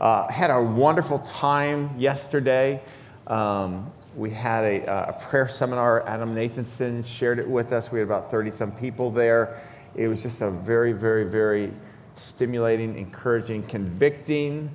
[0.00, 2.82] Uh, had a wonderful time yesterday.
[3.26, 6.06] Um, we had a, a, prayer seminar.
[6.06, 7.90] Adam Nathanson shared it with us.
[7.90, 9.58] We had about 30 some people there.
[9.94, 11.72] It was just a very, very, very
[12.14, 14.70] stimulating, encouraging, convicting,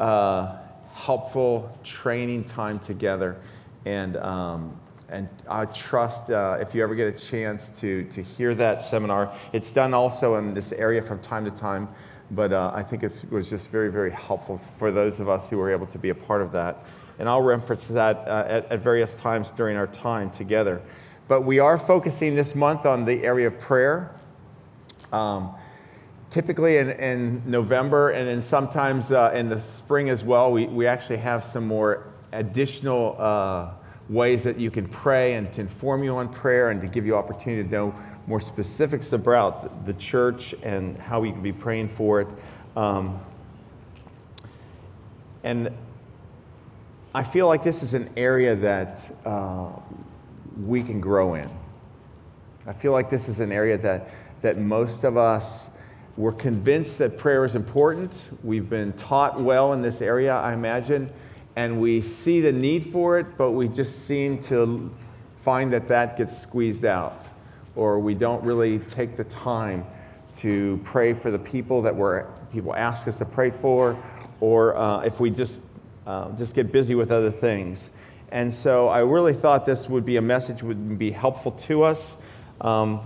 [0.00, 0.56] uh,
[0.92, 3.40] helpful training time together.
[3.84, 4.76] And, um,
[5.08, 9.32] and I trust uh, if you ever get a chance to, to hear that seminar,
[9.52, 11.88] it's done also in this area from time to time.
[12.30, 15.58] But uh, I think it was just very, very helpful for those of us who
[15.58, 16.78] were able to be a part of that.
[17.18, 20.82] And I'll reference that uh, at, at various times during our time together.
[21.28, 24.14] But we are focusing this month on the area of prayer.
[25.12, 25.54] Um,
[26.30, 30.84] typically in, in, November and then sometimes uh, in the spring as well, we, we
[30.84, 33.70] actually have some more additional uh,
[34.08, 37.14] ways that you can pray and to inform you on prayer and to give you
[37.14, 37.94] opportunity to know
[38.26, 42.28] more specifics about the church and how we can be praying for it.
[42.76, 43.20] Um,
[45.42, 45.70] and
[47.14, 49.68] I feel like this is an area that uh,
[50.64, 51.50] we can grow in.
[52.66, 54.08] I feel like this is an area that,
[54.40, 55.74] that most of us
[56.16, 58.38] we're convinced that prayer is important.
[58.44, 61.10] We've been taught well in this area, I imagine,
[61.56, 64.94] and we see the need for it, but we just seem to
[65.34, 67.28] find that that gets squeezed out,
[67.76, 69.84] or we don't really take the time
[70.34, 73.96] to pray for the people that we're, people ask us to pray for,
[74.40, 75.68] or uh, if we just
[76.06, 77.90] uh, just get busy with other things.
[78.30, 82.22] And so I really thought this would be a message would be helpful to us.
[82.60, 83.00] Um,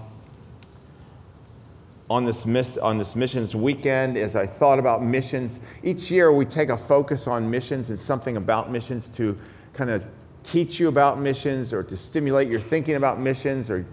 [2.11, 5.61] on this, miss, on this missions weekend as I thought about missions.
[5.83, 9.39] Each year we take a focus on missions and something about missions to
[9.75, 10.03] kind of
[10.43, 13.85] teach you about missions or to stimulate your thinking about missions or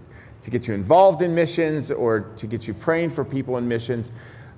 [0.46, 4.12] to get you involved in missions or to get you praying for people in missions.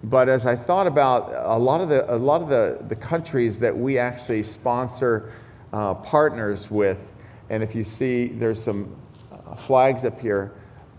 [0.04, 3.58] But as I thought about a lot of the, a lot of the, the countries
[3.60, 5.32] that we actually sponsor
[5.72, 7.10] uh, partners with,
[7.48, 8.94] and if you see there's some
[9.32, 10.52] uh, flags up here,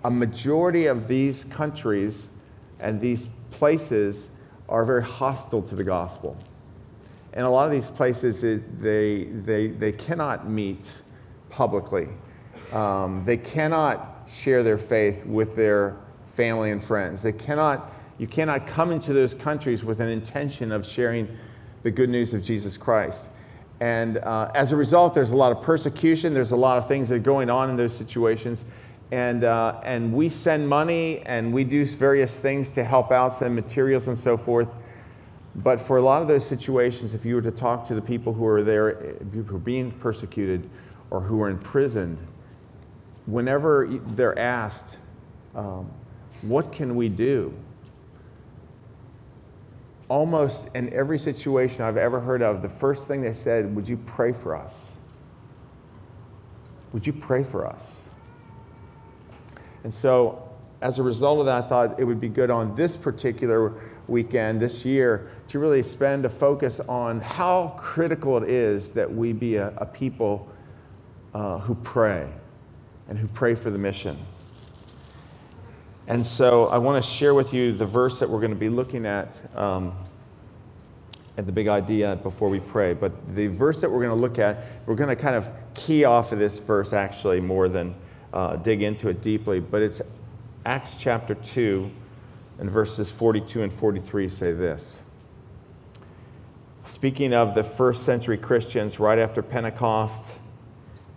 [0.04, 2.40] a majority of these countries
[2.80, 4.38] and these places
[4.70, 6.36] are very hostile to the gospel.
[7.34, 10.96] And a lot of these places, they, they, they cannot meet
[11.52, 12.08] publicly.
[12.72, 15.96] Um, they cannot share their faith with their
[16.28, 17.22] family and friends.
[17.22, 21.38] They cannot, you cannot come into those countries with an intention of sharing
[21.84, 23.28] the good news of Jesus Christ.
[23.80, 27.10] And uh, as a result, there's a lot of persecution, there's a lot of things
[27.10, 28.66] that are going on in those situations
[29.12, 33.56] and, uh, and we send money and we do various things to help out, send
[33.56, 34.70] materials and so forth.
[35.56, 38.34] But for a lot of those situations, if you were to talk to the people
[38.34, 40.70] who are there, who are being persecuted
[41.10, 42.20] or who are in prison,
[43.32, 44.98] whenever they're asked,
[45.56, 45.92] um,
[46.42, 47.54] What can we do?
[50.08, 53.98] Almost in every situation I've ever heard of, the first thing they said, Would you
[53.98, 54.96] pray for us?
[56.94, 58.08] Would you pray for us?
[59.84, 60.50] And so,
[60.82, 63.74] as a result of that, I thought it would be good on this particular
[64.08, 69.34] weekend, this year, to really spend a focus on how critical it is that we
[69.34, 70.48] be a, a people
[71.34, 72.30] uh, who pray
[73.10, 74.18] and who pray for the mission.
[76.08, 78.70] And so, I want to share with you the verse that we're going to be
[78.70, 79.42] looking at.
[79.58, 79.94] Um,
[81.40, 82.94] at the big idea before we pray.
[82.94, 86.04] But the verse that we're going to look at, we're going to kind of key
[86.04, 87.96] off of this verse actually more than
[88.34, 90.02] uh, dig into it deeply, but it's
[90.66, 91.90] Acts chapter 2
[92.60, 95.10] and verses 42 and 43 say this.
[96.84, 100.40] Speaking of the first century Christians, right after Pentecost,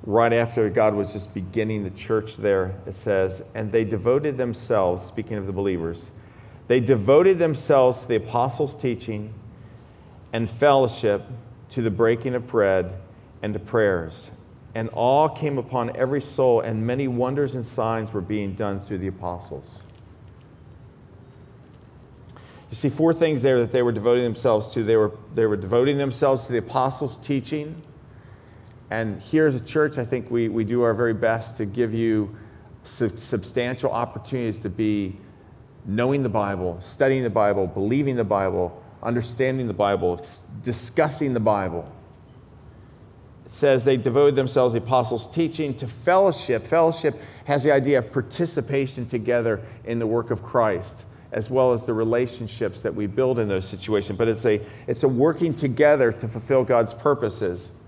[0.04, 5.02] right after God was just beginning the church there, it says, and they devoted themselves,
[5.02, 6.10] speaking of the believers,
[6.68, 9.34] they devoted themselves to the apostles' teaching
[10.32, 11.22] and fellowship,
[11.70, 12.92] to the breaking of bread,
[13.42, 14.30] and to prayers
[14.74, 18.98] and awe came upon every soul, and many wonders and signs were being done through
[18.98, 19.82] the apostles.
[22.70, 24.82] You see four things there that they were devoting themselves to.
[24.82, 27.82] They were, they were devoting themselves to the apostles' teaching.
[28.92, 31.94] And here as a church, I think we, we do our very best to give
[31.94, 32.36] you
[32.82, 35.16] su- substantial opportunities to be
[35.86, 40.22] knowing the Bible, studying the Bible, believing the Bible, understanding the Bible,
[40.62, 41.90] discussing the Bible
[43.46, 46.66] It says they devoted themselves, the apostles' teaching, to fellowship.
[46.66, 51.86] Fellowship has the idea of participation together in the work of Christ, as well as
[51.86, 54.18] the relationships that we build in those situations.
[54.18, 57.78] But it's a, it's a working together to fulfill God's purposes.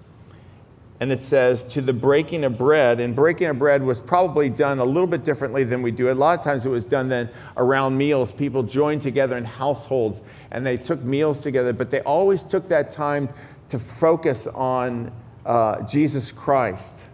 [1.05, 2.99] And it says, to the breaking of bread.
[2.99, 6.11] And breaking of bread was probably done a little bit differently than we do.
[6.11, 7.29] A lot of times it was done then
[7.59, 8.33] around meals.
[8.33, 12.91] People joined together in households and they took meals together, but they always took that
[12.91, 13.29] time
[13.69, 15.13] to focus on
[15.45, 17.05] uh, Jesus Christ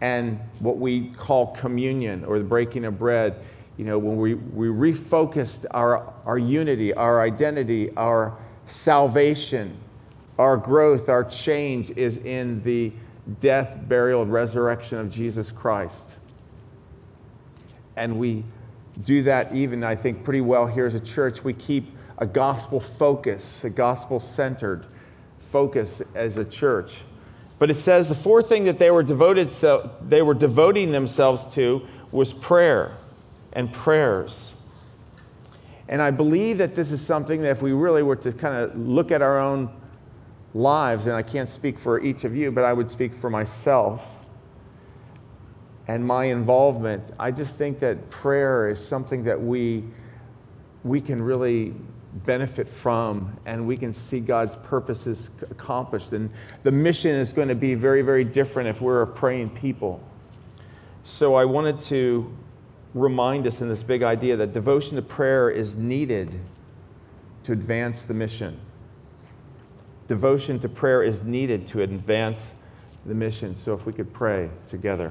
[0.00, 3.34] and what we call communion or the breaking of bread.
[3.78, 9.76] You know, when we, we refocused our, our unity, our identity, our salvation
[10.38, 12.92] our growth, our change is in the
[13.40, 16.16] death, burial, and resurrection of Jesus Christ.
[17.96, 18.44] And we
[19.02, 21.44] do that even, I think, pretty well here as a church.
[21.44, 21.86] We keep
[22.18, 24.86] a gospel focus, a gospel centered
[25.38, 27.02] focus as a church.
[27.58, 31.52] But it says the fourth thing that they were devoted so they were devoting themselves
[31.54, 32.96] to was prayer
[33.52, 34.60] and prayers.
[35.88, 38.74] And I believe that this is something that if we really were to kind of
[38.74, 39.70] look at our own
[40.54, 44.10] lives, and I can't speak for each of you, but I would speak for myself
[45.88, 47.04] and my involvement.
[47.18, 49.84] I just think that prayer is something that we,
[50.84, 51.74] we can really
[52.26, 56.12] benefit from and we can see God's purposes accomplished.
[56.12, 56.30] And
[56.62, 60.02] the mission is going to be very, very different if we're a praying people.
[61.04, 62.36] So I wanted to
[62.94, 66.40] remind us in this big idea that devotion to prayer is needed
[67.44, 68.58] to advance the mission
[70.12, 72.60] devotion to prayer is needed to advance
[73.06, 73.54] the mission.
[73.54, 75.10] So if we could pray together.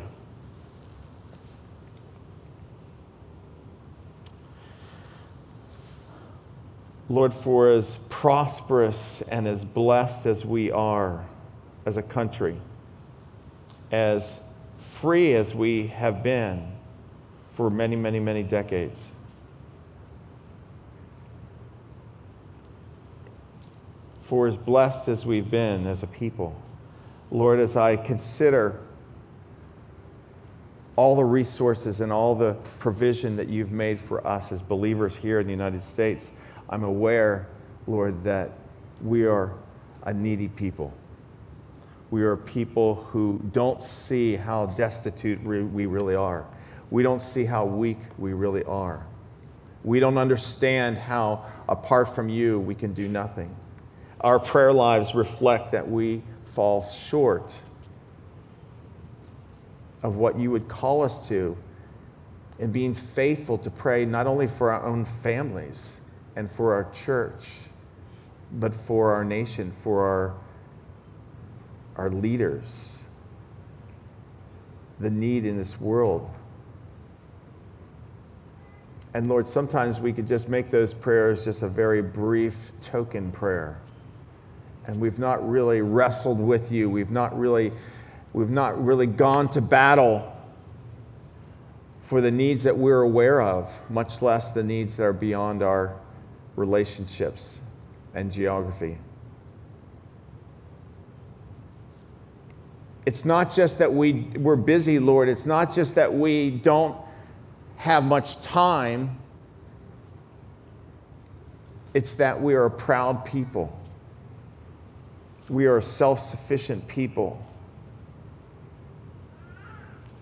[7.09, 11.25] Lord, for as prosperous and as blessed as we are
[11.83, 12.61] as a country,
[13.91, 14.39] as
[14.81, 16.73] free as we have been
[17.49, 19.09] for many, many, many decades,
[24.31, 26.55] for as blessed as we've been as a people.
[27.31, 28.79] Lord, as I consider
[30.95, 35.41] all the resources and all the provision that you've made for us as believers here
[35.41, 36.31] in the United States,
[36.69, 37.49] I'm aware,
[37.87, 38.51] Lord, that
[39.03, 39.53] we are
[40.03, 40.93] a needy people.
[42.09, 46.45] We are people who don't see how destitute we really are.
[46.89, 49.05] We don't see how weak we really are.
[49.83, 53.53] We don't understand how, apart from you, we can do nothing
[54.21, 57.57] our prayer lives reflect that we fall short
[60.03, 61.57] of what you would call us to
[62.59, 66.01] in being faithful to pray not only for our own families
[66.35, 67.49] and for our church,
[68.53, 70.35] but for our nation, for our,
[71.95, 73.03] our leaders,
[74.99, 76.29] the need in this world.
[79.13, 83.79] And Lord, sometimes we could just make those prayers just a very brief token prayer
[84.85, 86.89] and we've not really wrestled with you.
[86.89, 87.71] We've not really,
[88.33, 90.35] we've not really gone to battle
[91.99, 95.95] for the needs that we're aware of, much less the needs that are beyond our
[96.55, 97.61] relationships
[98.13, 98.97] and geography.
[103.05, 105.29] It's not just that we, we're busy, Lord.
[105.29, 106.95] It's not just that we don't
[107.77, 109.17] have much time.
[111.93, 113.77] It's that we are a proud people
[115.51, 117.45] we are a self sufficient people.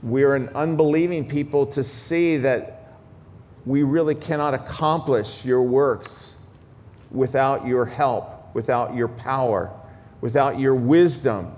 [0.02, 2.98] We are an unbelieving people to see that
[3.64, 6.42] we really cannot accomplish your works
[7.12, 9.72] without your help, without your power,
[10.20, 11.54] without your wisdom,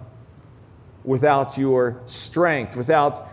[1.05, 3.29] without your strength, without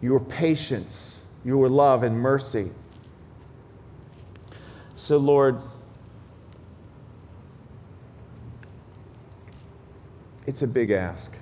[0.00, 2.70] your patience, your love and mercy.
[4.94, 5.60] So, Lord,
[10.46, 11.32] It's a big ask.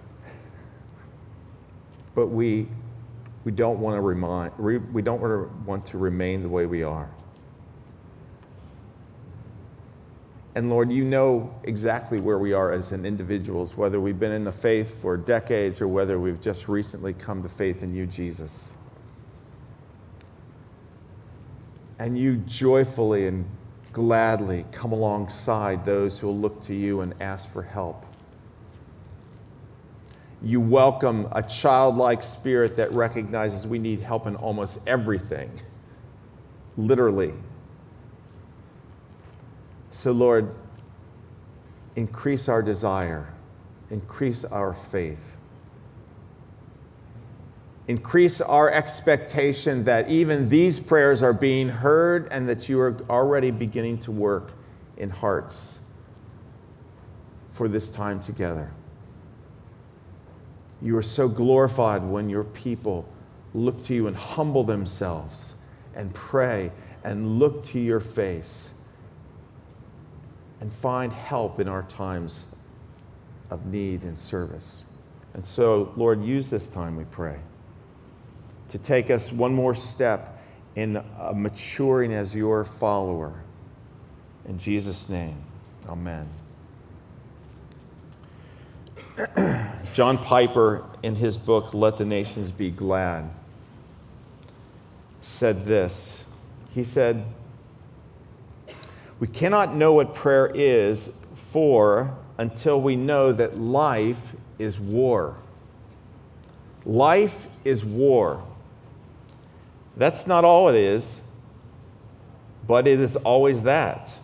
[2.15, 2.69] But we,
[3.45, 5.21] we don't want to remind, we don't
[5.67, 7.11] want to remain the way we are.
[10.55, 14.45] And Lord, you know exactly where we are as an individuals, whether we've been in
[14.45, 18.73] the faith for decades or whether we've just recently come to faith in you, Jesus.
[21.99, 23.47] And you joyfully and
[23.93, 28.07] gladly come alongside those who look to you and ask for help
[30.45, 35.51] you welcome a childlike spirit that recognizes we need help in almost everything,
[36.77, 37.33] literally.
[39.91, 40.55] So, Lord,
[41.97, 43.33] increase our desire,
[43.91, 45.39] increase our faith,
[47.89, 53.51] increase our expectation that even these prayers are being heard and that you are already
[53.51, 54.53] beginning to work
[54.99, 55.79] in hearts
[57.49, 58.71] for this time together.
[60.85, 63.09] You are so glorified when your people
[63.55, 65.55] look to you and humble themselves
[65.95, 66.73] and pray
[67.03, 68.85] and look to your face
[70.61, 72.55] and find help in our times
[73.49, 74.85] of need and service.
[75.33, 77.38] And so, Lord, use this time, we pray,
[78.69, 80.38] to take us one more step
[80.76, 83.43] in uh, maturing as your follower.
[84.47, 85.37] In Jesus' name,
[85.88, 86.29] amen.
[89.92, 93.30] John Piper, in his book, Let the Nations Be Glad,
[95.21, 96.25] said this.
[96.73, 97.25] He said,
[99.21, 105.37] We cannot know what prayer is for until we know that life is war.
[106.85, 108.42] Life is war.
[109.97, 111.21] That's not all it is,
[112.66, 114.16] but it is always that.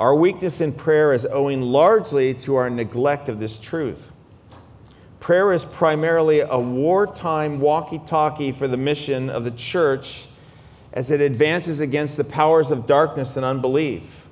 [0.00, 4.10] Our weakness in prayer is owing largely to our neglect of this truth.
[5.20, 10.28] Prayer is primarily a wartime walkie talkie for the mission of the church
[10.94, 14.26] as it advances against the powers of darkness and unbelief.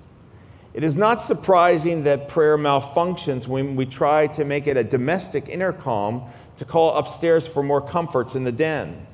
[0.73, 5.51] It is not surprising that prayer malfunctions when we try to make it a domestic
[5.51, 6.23] intercom
[6.57, 9.07] to call upstairs for more comforts in the den.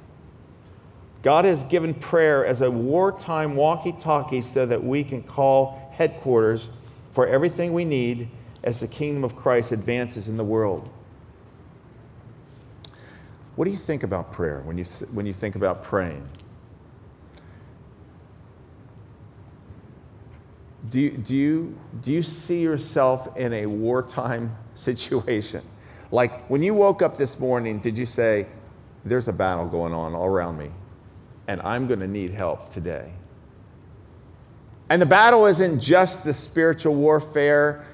[1.23, 6.81] God has given prayer as a wartime walkie talkie so that we can call headquarters
[7.11, 8.29] for everything we need
[8.63, 10.89] as the kingdom of Christ advances in the world.
[13.57, 16.29] What do you think about prayer when you, when you think about praying?
[20.91, 25.63] Do you, do, you, do you see yourself in a wartime situation?
[26.11, 28.47] Like when you woke up this morning, did you say,
[29.05, 30.71] There's a battle going on all around me,
[31.47, 33.13] and I'm going to need help today?
[34.91, 37.85] And the battle isn't just the spiritual warfare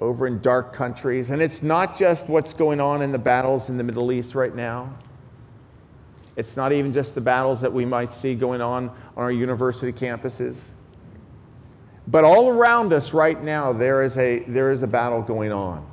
[0.00, 3.76] over in dark countries, and it's not just what's going on in the battles in
[3.76, 4.94] the Middle East right now.
[6.36, 9.92] It's not even just the battles that we might see going on on our university
[9.92, 10.70] campuses.
[12.06, 15.84] But all around us right now, there is a, there is a battle going on.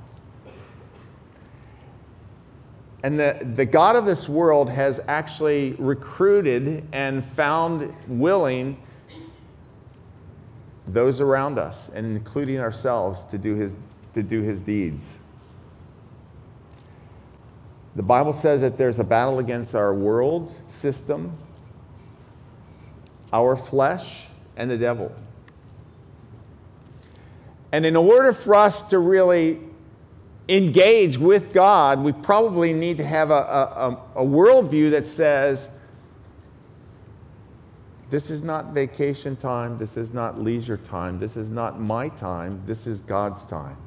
[3.06, 8.82] And the, the God of this world has actually recruited and found willing
[10.88, 13.78] those around us, and including ourselves, to do his,
[14.16, 15.18] to do his deeds.
[17.96, 21.38] The Bible says that there's a battle against our world system,
[23.32, 24.26] our flesh,
[24.58, 25.16] and the devil.
[27.72, 29.60] And in order for us to really
[30.48, 35.70] engage with God, we probably need to have a, a, a worldview that says,
[38.10, 42.62] this is not vacation time, this is not leisure time, this is not my time,
[42.66, 43.78] this is God's time.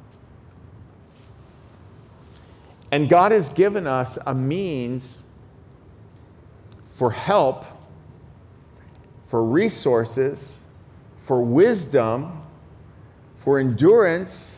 [2.90, 5.22] And God has given us a means
[6.88, 7.64] for help,
[9.26, 10.64] for resources,
[11.18, 12.42] for wisdom,
[13.36, 14.57] for endurance,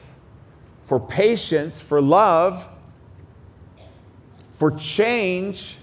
[0.91, 2.67] for patience, for love,
[4.55, 5.77] for change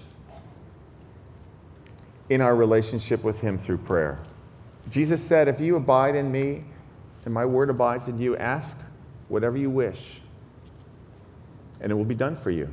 [2.28, 4.18] in our relationship with Him through prayer.
[4.90, 6.64] Jesus said, If you abide in me
[7.24, 8.86] and my word abides in you, ask
[9.28, 10.20] whatever you wish
[11.80, 12.70] and it will be done for you.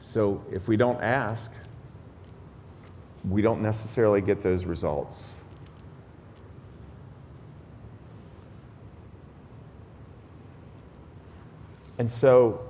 [0.00, 1.54] So if we don't ask,
[3.22, 5.39] we don't necessarily get those results.
[12.00, 12.62] And so,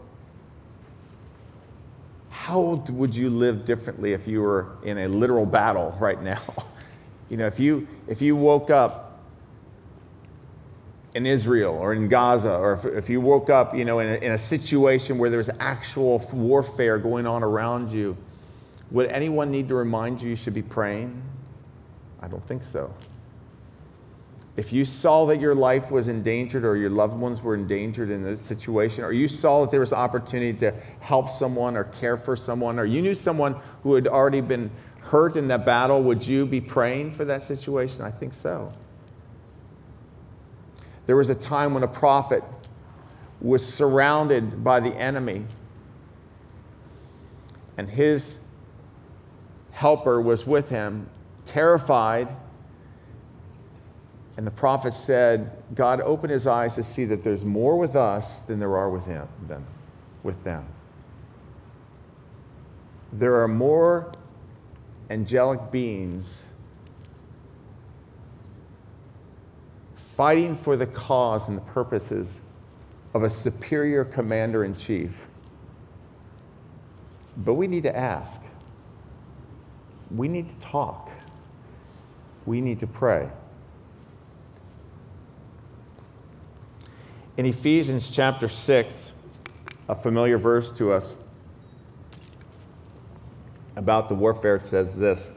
[2.31, 6.43] how would you live differently if you were in a literal battle right now?
[7.29, 9.21] You know, if you, if you woke up
[11.15, 14.15] in Israel or in Gaza, or if, if you woke up, you know, in a,
[14.15, 18.17] in a situation where there's actual warfare going on around you,
[18.91, 21.23] would anyone need to remind you you should be praying?
[22.21, 22.93] I don't think so.
[24.61, 28.23] If you saw that your life was endangered or your loved ones were endangered in
[28.23, 32.19] this situation, or you saw that there was an opportunity to help someone or care
[32.19, 36.27] for someone, or you knew someone who had already been hurt in that battle, would
[36.27, 38.03] you be praying for that situation?
[38.03, 38.71] I think so.
[41.07, 42.45] There was a time when a prophet
[43.41, 45.47] was surrounded by the enemy,
[47.79, 48.45] and his
[49.71, 51.09] helper was with him,
[51.47, 52.29] terrified.
[54.41, 58.41] And the prophet said, God opened his eyes to see that there's more with us
[58.41, 59.67] than there are with him, them,
[60.23, 60.65] with them.
[63.13, 64.15] There are more
[65.11, 66.43] angelic beings
[69.95, 72.49] fighting for the cause and the purposes
[73.13, 75.29] of a superior commander in chief.
[77.37, 78.41] But we need to ask.
[80.11, 81.11] We need to talk.
[82.47, 83.29] We need to pray.
[87.37, 89.13] In Ephesians chapter 6,
[89.89, 91.15] a familiar verse to us
[93.77, 95.31] about the warfare, it says this,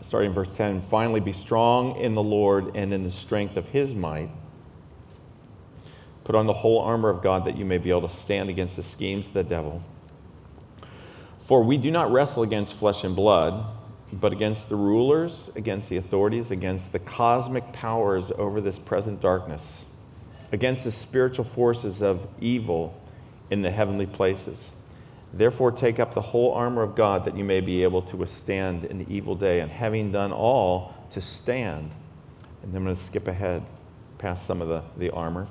[0.00, 3.68] starting in verse 10 Finally, be strong in the Lord and in the strength of
[3.68, 4.30] his might.
[6.24, 8.76] Put on the whole armor of God that you may be able to stand against
[8.76, 9.82] the schemes of the devil.
[11.38, 13.64] For we do not wrestle against flesh and blood,
[14.12, 19.85] but against the rulers, against the authorities, against the cosmic powers over this present darkness,
[20.52, 23.00] against the spiritual forces of evil
[23.50, 24.82] in the heavenly places.
[25.32, 28.84] Therefore, take up the whole armor of God that you may be able to withstand
[28.84, 31.90] in the evil day, and having done all, to stand.
[32.62, 33.64] And I'm going to skip ahead
[34.18, 35.48] past some of the, the armor.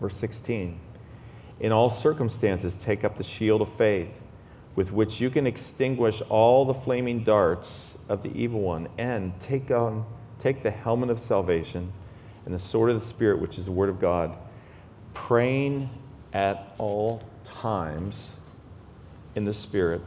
[0.00, 0.78] Verse 16
[1.60, 4.20] In all circumstances, take up the shield of faith,
[4.74, 9.70] with which you can extinguish all the flaming darts of the evil one, and take,
[9.70, 10.04] on,
[10.38, 11.92] take the helmet of salvation
[12.50, 14.36] and the sword of the Spirit, which is the word of God,
[15.14, 15.88] praying
[16.32, 18.34] at all times
[19.36, 20.00] in the Spirit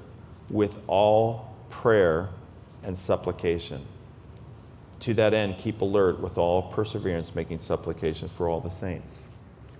[0.49, 2.27] with all prayer
[2.83, 3.85] and supplication.
[4.99, 9.25] To that end, keep alert with all perseverance, making supplication for all the saints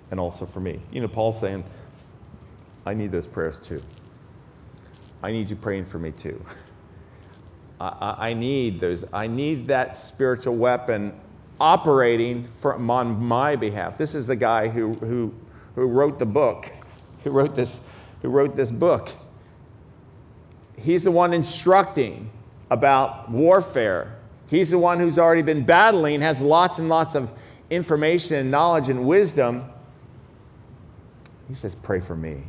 [0.10, 0.80] and also for me.
[0.90, 1.66] You know, Paul's saying,
[2.86, 3.82] I need those prayers too.
[5.22, 6.42] I need you praying for me too.
[7.82, 9.04] I, I, need those.
[9.12, 11.20] I need that spiritual weapon
[11.60, 13.98] operating for, on my behalf.
[13.98, 15.34] This is the guy who, who,
[15.76, 16.72] who wrote the book,
[17.24, 17.80] who wrote this,
[18.22, 19.10] who wrote this book.
[20.78, 22.30] He's the one instructing
[22.70, 24.16] about warfare.
[24.48, 27.32] He's the one who's already been battling, has lots and lots of
[27.70, 29.66] information and knowledge and wisdom.
[31.48, 32.44] He says, Pray for me.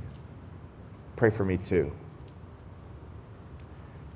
[1.17, 1.93] Pray for me too.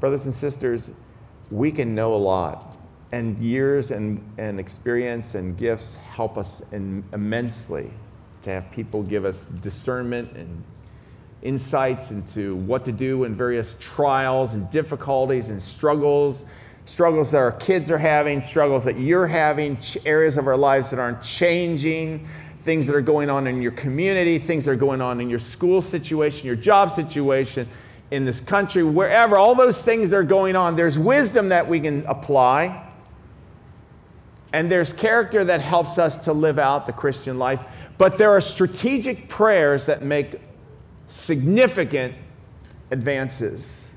[0.01, 0.91] Brothers and sisters,
[1.51, 2.77] we can know a lot,
[3.13, 7.91] and years and, and experience and gifts help us in, immensely
[8.43, 10.63] to have people give us discernment and
[11.43, 16.45] insights into what to do in various trials and difficulties and struggles,
[16.85, 20.99] struggles that our kids are having, struggles that you're having, areas of our lives that
[20.99, 22.27] aren't changing,
[22.61, 25.39] things that are going on in your community, things that are going on in your
[25.39, 27.69] school situation, your job situation,
[28.11, 31.79] in this country, wherever, all those things that are going on, there's wisdom that we
[31.79, 32.88] can apply.
[34.53, 37.63] And there's character that helps us to live out the Christian life.
[37.99, 40.41] But there are strategic prayers that make
[41.09, 42.15] significant
[42.91, 43.91] advances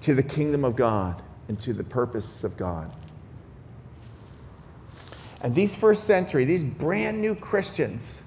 [0.00, 2.92] to the kingdom of God and to the purposes of God.
[5.40, 8.22] And these first century, these brand new Christians,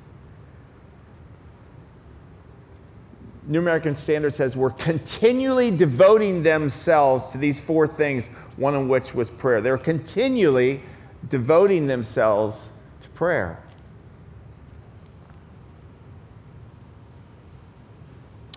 [3.47, 9.13] New American Standard says were continually devoting themselves to these four things, one of which
[9.13, 9.61] was prayer.
[9.61, 10.81] They were continually
[11.27, 12.69] devoting themselves
[13.01, 13.61] to prayer.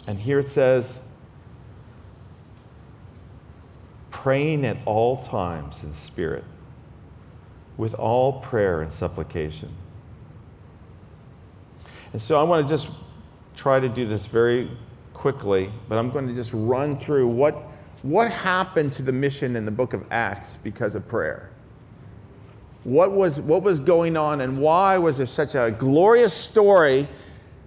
[0.07, 0.99] And here it says,
[4.11, 6.45] praying at all times in Spirit,
[7.79, 9.71] with all prayer and supplication.
[12.13, 12.89] And so I want to just
[13.57, 14.71] try to do this very
[15.13, 17.55] quickly, but I'm going to just run through what,
[18.03, 21.51] what happened to the mission in the book of Acts because of prayer.
[22.83, 27.07] What was, what was going on, and why was there such a glorious story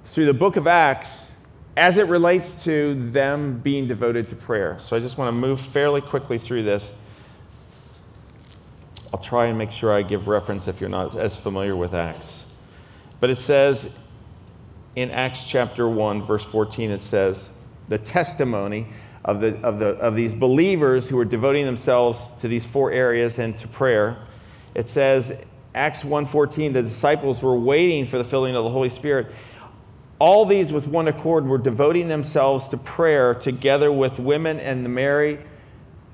[0.05, 1.39] through the book of Acts
[1.75, 4.77] as it relates to them being devoted to prayer.
[4.79, 6.99] So I just want to move fairly quickly through this.
[9.13, 12.45] I'll try and make sure I give reference if you're not as familiar with Acts.
[13.19, 13.97] But it says
[14.97, 17.55] in Acts chapter 1, verse 14, it says,
[17.87, 18.87] the testimony
[19.23, 23.37] of, the, of, the, of these believers who are devoting themselves to these four areas
[23.37, 24.17] and to prayer.
[24.73, 25.43] It says,
[25.75, 29.27] Acts 1:14, the disciples were waiting for the filling of the Holy Spirit
[30.19, 34.89] all these, with one accord, were devoting themselves to prayer together with women and the
[34.89, 35.37] Mary,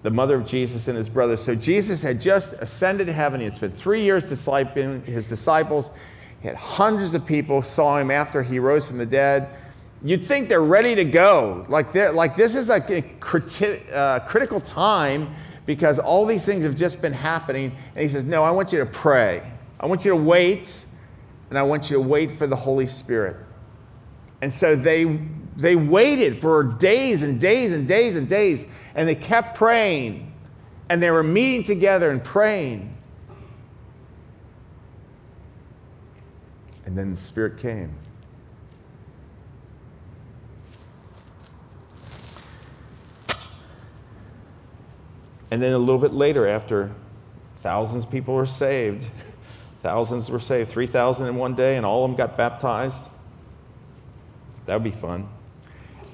[0.02, 1.42] the mother of Jesus, and his brothers.
[1.42, 3.40] So Jesus had just ascended to heaven.
[3.40, 5.90] He had spent three years discipling his disciples.
[6.44, 9.50] He had hundreds of people saw him after he rose from the dead.
[10.04, 11.66] You'd think they're ready to go.
[11.70, 15.34] Like, like this is like a criti- uh, critical time
[15.66, 17.74] because all these things have just been happening.
[17.96, 19.50] And he says, No, I want you to pray.
[19.80, 20.86] I want you to wait,
[21.50, 23.38] and I want you to wait for the Holy Spirit.
[24.42, 25.18] And so they,
[25.56, 30.34] they waited for days and days and days and days, and they kept praying.
[30.90, 32.93] And they were meeting together and praying.
[36.86, 37.96] And then the Spirit came.
[45.54, 46.92] And then a little bit later, after
[47.62, 49.06] thousands of people were saved,
[49.84, 53.08] thousands were saved, 3,000 in one day, and all of them got baptized.
[54.66, 55.30] That would be fun.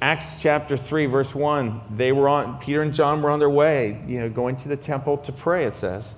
[0.02, 4.02] Acts chapter 3, verse 1, they were on, Peter and John were on their way,
[4.08, 6.16] you know, going to the temple to pray, it says.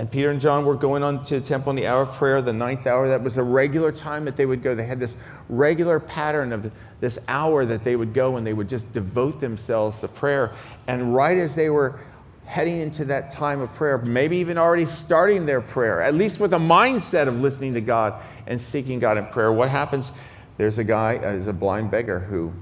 [0.00, 2.40] And Peter and John were going on to the temple in the hour of prayer,
[2.40, 3.06] the ninth hour.
[3.06, 4.74] That was a regular time that they would go.
[4.74, 5.14] They had this
[5.50, 10.00] regular pattern of this hour that they would go and they would just devote themselves
[10.00, 10.54] to prayer.
[10.88, 12.00] And right as they were
[12.46, 16.54] heading into that time of prayer, maybe even already starting their prayer, at least with
[16.54, 18.14] a mindset of listening to God
[18.46, 20.12] and seeking God in prayer, what happens?
[20.56, 22.54] There's a guy, uh, there's a blind beggar who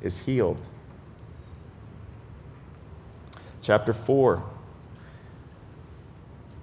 [0.00, 0.56] is healed.
[3.60, 4.42] Chapter 4.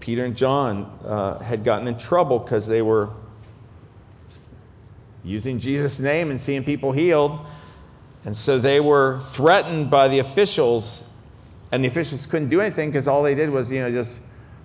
[0.05, 3.09] Peter and John uh, had gotten in trouble because they were
[5.23, 7.43] using Jesus' name and seeing people healed.
[8.23, 11.09] And so they were threatened by the officials,
[11.71, 14.19] and the officials couldn't do anything because all they did was, you know, just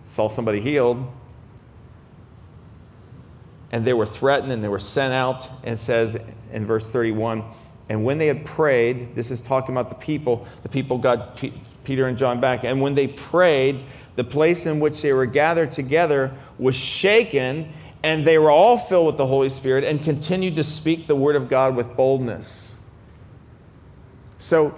[0.04, 1.10] saw somebody healed.
[3.72, 5.48] And they were threatened and they were sent out.
[5.64, 6.18] And it says
[6.52, 7.44] in verse 31
[7.88, 11.52] and when they had prayed, this is talking about the people, the people got P-
[11.82, 12.62] Peter and John back.
[12.62, 13.82] And when they prayed,
[14.16, 19.06] the place in which they were gathered together was shaken, and they were all filled
[19.06, 22.74] with the Holy Spirit and continued to speak the word of God with boldness.
[24.38, 24.74] So,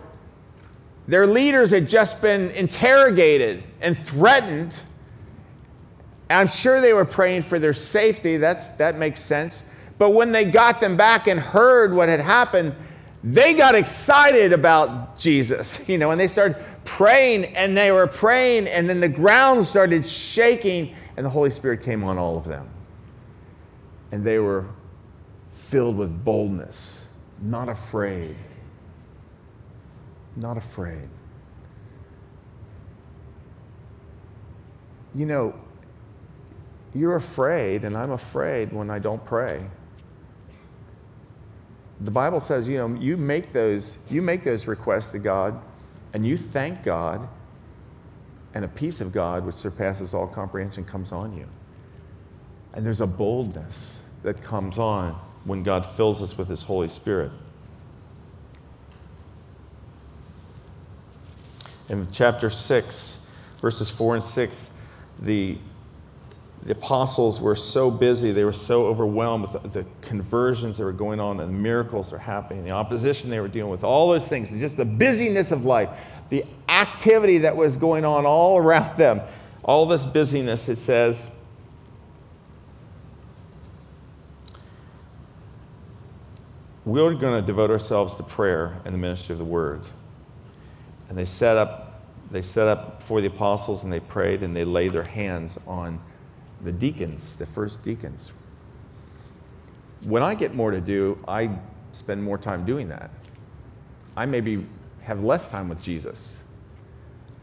[1.09, 4.81] their leaders had just been interrogated and threatened.
[6.31, 8.37] I'm sure they were praying for their safety.
[8.37, 9.69] That's, that makes sense.
[9.99, 12.75] But when they got them back and heard what had happened,
[13.25, 18.69] they got excited about Jesus, you know, and they started praying and they were praying,
[18.69, 22.69] and then the ground started shaking, and the Holy Spirit came on all of them.
[24.11, 24.67] And they were
[25.51, 27.07] filled with boldness,
[27.41, 28.37] not afraid.
[30.37, 31.09] Not afraid.
[35.15, 35.55] You know,
[36.95, 39.67] you're afraid, and I'm afraid when I don't pray
[42.03, 45.61] the Bible says, you know, you make those, you make those requests to God
[46.13, 47.29] and you thank God,
[48.55, 51.47] and a peace of God which surpasses all comprehension comes on you.
[52.75, 55.13] And there's a boldness that comes on
[55.45, 57.33] when God fills us with His Holy Spirit.
[61.89, 64.71] In chapter 6, verses 4 and 6,
[65.19, 65.59] the
[66.65, 71.19] the apostles were so busy, they were so overwhelmed with the, conversions that were going
[71.19, 74.29] on and the miracles that were happening, the opposition they were dealing with, all those
[74.29, 75.89] things, just the busyness of life,
[76.29, 79.21] the activity that was going on all around them,
[79.65, 81.31] all this busyness, it says,
[86.85, 89.83] we're going to devote ourselves to prayer and the ministry of the word.
[91.09, 94.65] And they set up, they set up for the apostles and they prayed and they
[94.65, 96.01] laid their hands on
[96.63, 98.33] the deacons, the first deacons.
[100.03, 101.51] When I get more to do, I
[101.93, 103.11] spend more time doing that.
[104.17, 104.67] I maybe
[105.03, 106.43] have less time with Jesus.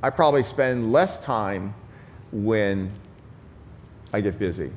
[0.01, 1.73] I probably spend less time
[2.31, 2.91] when
[4.13, 4.71] I get busy.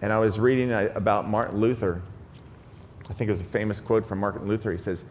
[0.00, 2.00] And I was reading uh, about Martin Luther.
[3.10, 4.70] I think it was a famous quote from Martin Luther.
[4.70, 5.04] He says,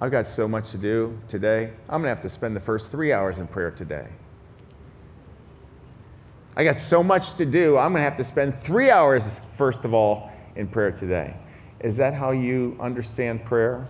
[0.00, 1.72] I've got so much to do today.
[1.88, 4.08] I'm going to have to spend the first three hours in prayer today.
[6.56, 7.78] I got so much to do.
[7.78, 11.34] I'm going to have to spend three hours, first of all, in prayer today.
[11.80, 13.86] Is that how you understand prayer?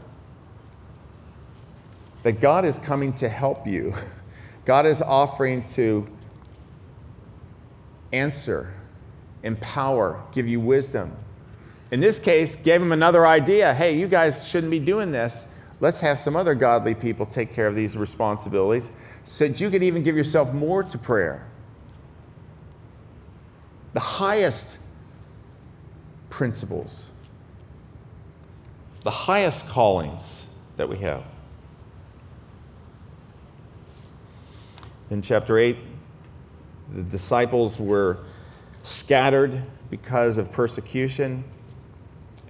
[2.23, 3.95] That God is coming to help you,
[4.65, 6.07] God is offering to
[8.13, 8.73] answer,
[9.43, 11.17] empower, give you wisdom.
[11.91, 13.75] In this case, gave him another idea.
[13.75, 15.53] Hey, you guys shouldn't be doing this.
[15.81, 18.93] Let's have some other godly people take care of these responsibilities
[19.25, 21.45] so that you can even give yourself more to prayer
[23.93, 24.79] the highest
[26.31, 27.11] principles,
[29.03, 31.25] the highest callings that we have.
[35.11, 35.77] In chapter 8,
[36.95, 38.19] the disciples were
[38.83, 41.45] scattered because of persecution.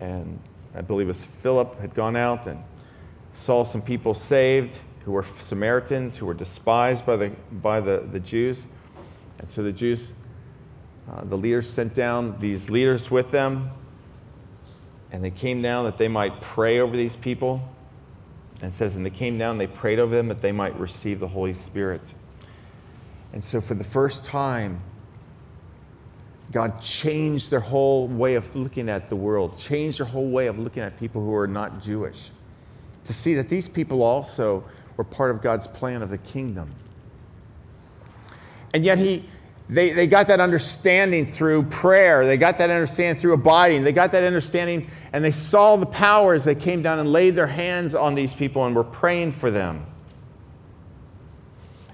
[0.01, 0.39] And
[0.75, 2.63] I believe it was Philip had gone out and
[3.33, 8.21] saw some people saved who were Samaritans, who were despised by the, by the, the
[8.21, 8.69] Jews.
[9.41, 10.22] And so the Jews
[11.11, 13.71] uh, the leaders sent down these leaders with them,
[15.11, 17.69] and they came down that they might pray over these people.
[18.61, 21.19] And it says, and they came down, they prayed over them that they might receive
[21.19, 22.15] the Holy Spirit.
[23.33, 24.81] And so, for the first time,
[26.53, 30.59] God changed their whole way of looking at the world, changed their whole way of
[30.59, 32.31] looking at people who are not Jewish.
[33.05, 34.63] To see that these people also
[34.97, 36.73] were part of God's plan of the kingdom.
[38.75, 39.29] And yet he,
[39.69, 42.27] they, they got that understanding through prayer.
[42.27, 43.85] They got that understanding through abiding.
[43.85, 46.45] They got that understanding and they saw the powers.
[46.45, 49.87] They came down and laid their hands on these people and were praying for them.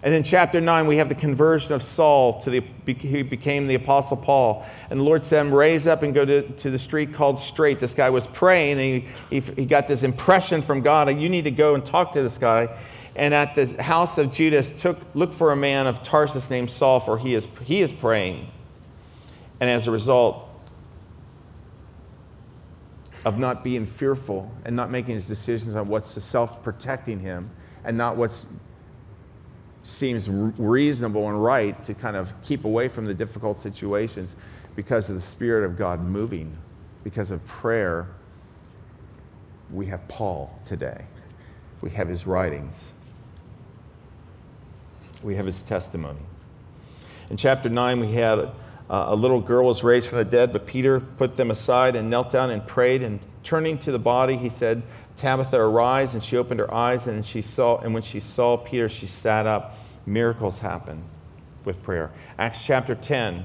[0.03, 3.75] And in chapter 9, we have the conversion of Saul to the, he became the
[3.75, 4.65] Apostle Paul.
[4.91, 7.81] And the Lord said him, raise up and go to, to the street called Straight.
[7.81, 11.45] This guy was praying, and he, he, he got this impression from God, you need
[11.45, 12.69] to go and talk to this guy.
[13.17, 17.01] And at the house of Judas, took, look for a man of Tarsus named Saul,
[17.01, 18.49] for he is, he is praying.
[19.61, 20.49] And as a result
[23.25, 27.51] of not being fearful and not making his decisions on what's self protecting him
[27.85, 28.45] and not what
[29.83, 34.37] seems reasonable and right to kind of keep away from the difficult situations
[34.77, 36.57] because of the Spirit of God moving,
[37.03, 38.07] because of prayer.
[39.73, 41.05] We have Paul today,
[41.81, 42.93] we have his writings,
[45.23, 46.21] we have his testimony.
[47.31, 48.53] In chapter 9, we had a,
[48.89, 52.31] a little girl was raised from the dead, but Peter put them aside and knelt
[52.31, 53.03] down and prayed.
[53.03, 54.83] And turning to the body, he said,
[55.17, 56.15] Tabitha, arise.
[56.15, 59.47] And she opened her eyes, and she saw, and when she saw Peter, she sat
[59.47, 59.77] up
[60.07, 61.05] miracles happen
[61.65, 62.11] with prayer.
[62.39, 63.45] Acts chapter 10,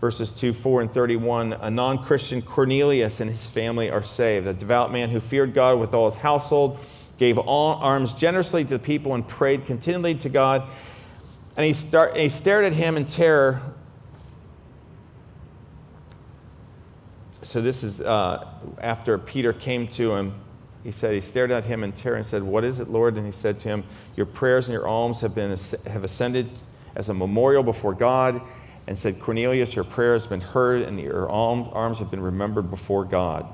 [0.00, 1.54] verses 2, 4, and 31.
[1.54, 4.46] A non Christian Cornelius and his family are saved.
[4.46, 6.78] A devout man who feared God with all his household,
[7.16, 10.62] gave all arms generously to the people, and prayed continually to God.
[11.56, 13.62] And he, start, and he stared at him in terror.
[17.42, 18.46] So, this is uh,
[18.80, 20.34] after Peter came to him
[20.84, 23.16] he said, he stared at him in terror and said, What is it, Lord?
[23.16, 23.84] And he said to him,
[24.16, 26.52] Your prayers and your alms have, been, have ascended
[26.94, 28.42] as a memorial before God.
[28.86, 33.06] And said, Cornelius, your prayer has been heard and your arms have been remembered before
[33.06, 33.46] God.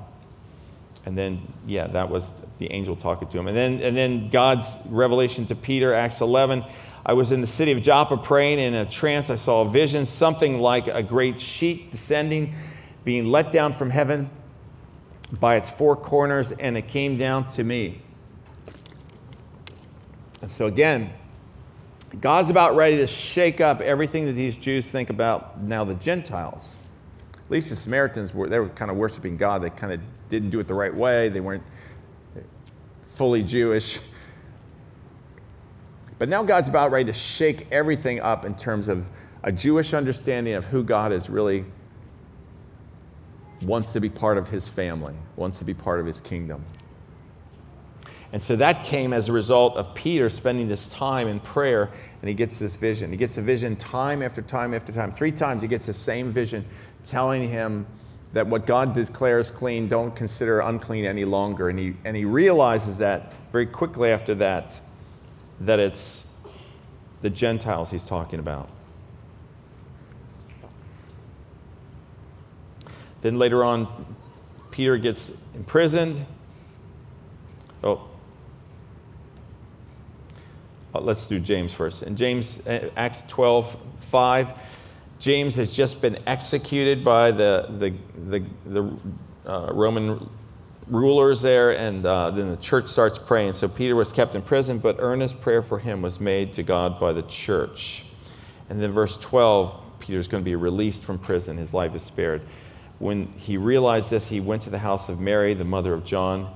[1.07, 3.47] And then, yeah, that was the angel talking to him.
[3.47, 6.65] And then, and then God's revelation to Peter, Acts 11.
[7.05, 9.31] I was in the city of Joppa praying in a trance.
[9.31, 12.55] I saw a vision, something like a great sheet descending,
[13.05, 14.31] being let down from heaven
[15.33, 18.03] by its four corners, and it came down to me.
[20.43, 21.13] And so, again,
[22.21, 26.77] God's about ready to shake up everything that these Jews think about now the Gentiles.
[27.37, 29.63] At least the Samaritans were, they were kind of worshiping God.
[29.63, 31.63] They kind of didn't do it the right way, they weren't
[33.15, 34.01] fully Jewish.
[36.21, 39.09] But now God's about ready to shake everything up in terms of
[39.43, 41.65] a Jewish understanding of who God is really
[43.63, 46.63] wants to be part of his family, wants to be part of his kingdom.
[48.35, 51.89] And so that came as a result of Peter spending this time in prayer,
[52.21, 53.11] and he gets this vision.
[53.11, 55.13] He gets a vision time after time after time.
[55.13, 56.67] Three times he gets the same vision
[57.03, 57.87] telling him
[58.35, 61.71] that what God declares clean, don't consider unclean any longer.
[61.71, 64.81] And he, and he realizes that very quickly after that,
[65.61, 66.25] that it's
[67.23, 68.69] the Gentiles he's talking about.
[73.21, 73.87] Then later on,
[74.71, 76.25] Peter gets imprisoned.
[77.85, 78.09] Oh,
[80.95, 82.03] uh, let's do James first.
[82.03, 84.55] In James, uh, Acts 12, 5,
[85.19, 87.95] James has just been executed by the, the,
[88.29, 88.97] the, the
[89.47, 90.29] uh, Roman
[90.91, 93.53] rulers there, and uh, then the church starts praying.
[93.53, 96.99] So Peter was kept in prison, but earnest prayer for him was made to God
[96.99, 98.05] by the church.
[98.69, 101.57] And then verse 12, Peter's going to be released from prison.
[101.57, 102.43] His life is spared.
[102.99, 106.55] When he realized this, he went to the house of Mary, the mother of John,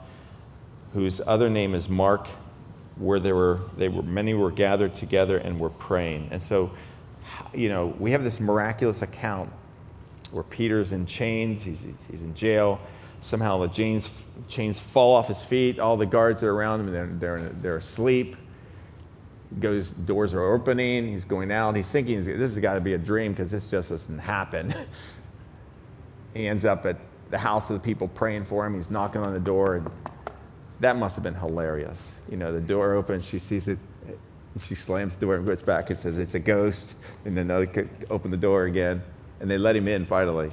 [0.93, 2.29] whose other name is Mark,
[2.97, 6.29] where there were, they were many were gathered together and were praying.
[6.31, 6.71] And so,
[7.55, 9.51] you know, we have this miraculous account
[10.31, 12.81] where Peter's in chains, he's, he's in jail.
[13.25, 15.79] Somehow the chains, chains fall off his feet.
[15.79, 18.37] All the guards that are around him, they're, they're, they're asleep.
[19.59, 21.09] Goes, doors are opening.
[21.09, 21.75] He's going out.
[21.75, 24.75] He's thinking this has got to be a dream because this just doesn't happen.
[26.35, 26.99] he ends up at
[27.31, 28.75] the house of the people praying for him.
[28.75, 29.91] He's knocking on the door, and
[30.81, 32.21] that must have been hilarious.
[32.31, 33.79] You know, the door opens, she sees it,
[34.61, 36.97] she slams the door and goes back and says, It's a ghost.
[37.25, 39.03] And then they open the door again,
[39.41, 40.53] and they let him in finally.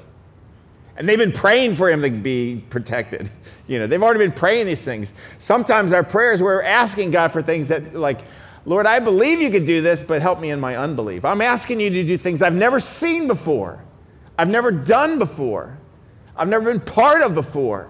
[0.97, 3.30] And they've been praying for him to be protected.
[3.67, 5.13] You know, they've already been praying these things.
[5.38, 8.19] Sometimes our prayers, we're asking God for things that, like,
[8.65, 11.23] Lord, I believe you could do this, but help me in my unbelief.
[11.23, 13.82] I'm asking you to do things I've never seen before.
[14.38, 15.77] I've never done before,
[16.36, 17.89] I've never been part of before.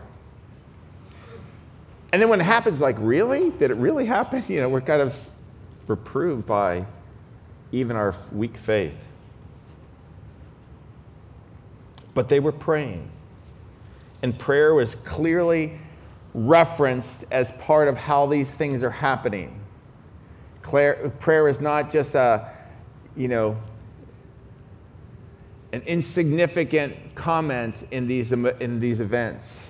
[2.12, 3.52] And then when it happens, like, really?
[3.52, 4.44] Did it really happen?
[4.50, 5.18] You know, we're kind of
[5.88, 6.86] reproved by
[7.72, 9.02] even our weak faith.
[12.14, 13.10] But they were praying.
[14.22, 15.80] And prayer was clearly
[16.34, 19.60] referenced as part of how these things are happening.
[20.62, 22.50] Prayer is not just a,
[23.16, 23.58] you know,
[25.74, 29.66] an insignificant comment in these, in these events.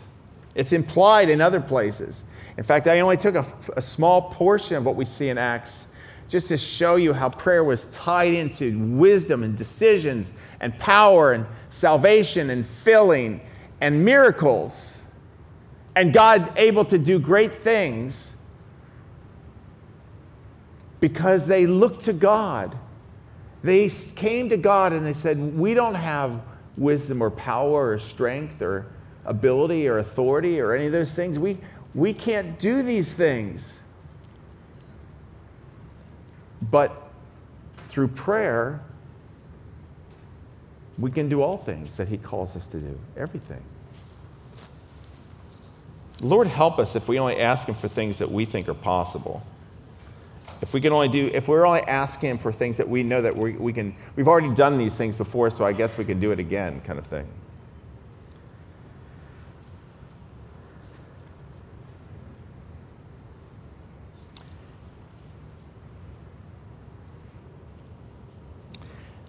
[0.55, 2.23] It's implied in other places.
[2.57, 3.45] In fact, I only took a,
[3.77, 5.95] a small portion of what we see in Acts
[6.27, 11.45] just to show you how prayer was tied into wisdom and decisions and power and
[11.69, 13.41] salvation and filling
[13.81, 15.03] and miracles.
[15.95, 18.37] And God able to do great things
[21.01, 22.77] because they looked to God.
[23.63, 26.41] They came to God and they said, We don't have
[26.77, 28.85] wisdom or power or strength or
[29.25, 31.37] ability or authority or any of those things.
[31.37, 31.57] We,
[31.93, 33.79] we can't do these things.
[36.61, 37.09] But
[37.85, 38.81] through prayer,
[40.97, 43.63] we can do all things that He calls us to do, everything.
[46.21, 49.41] Lord, help us if we only ask Him for things that we think are possible.
[50.61, 53.21] If we can only do, if we're only asking Him for things that we know
[53.21, 56.19] that we, we can, we've already done these things before, so I guess we can
[56.19, 57.27] do it again, kind of thing.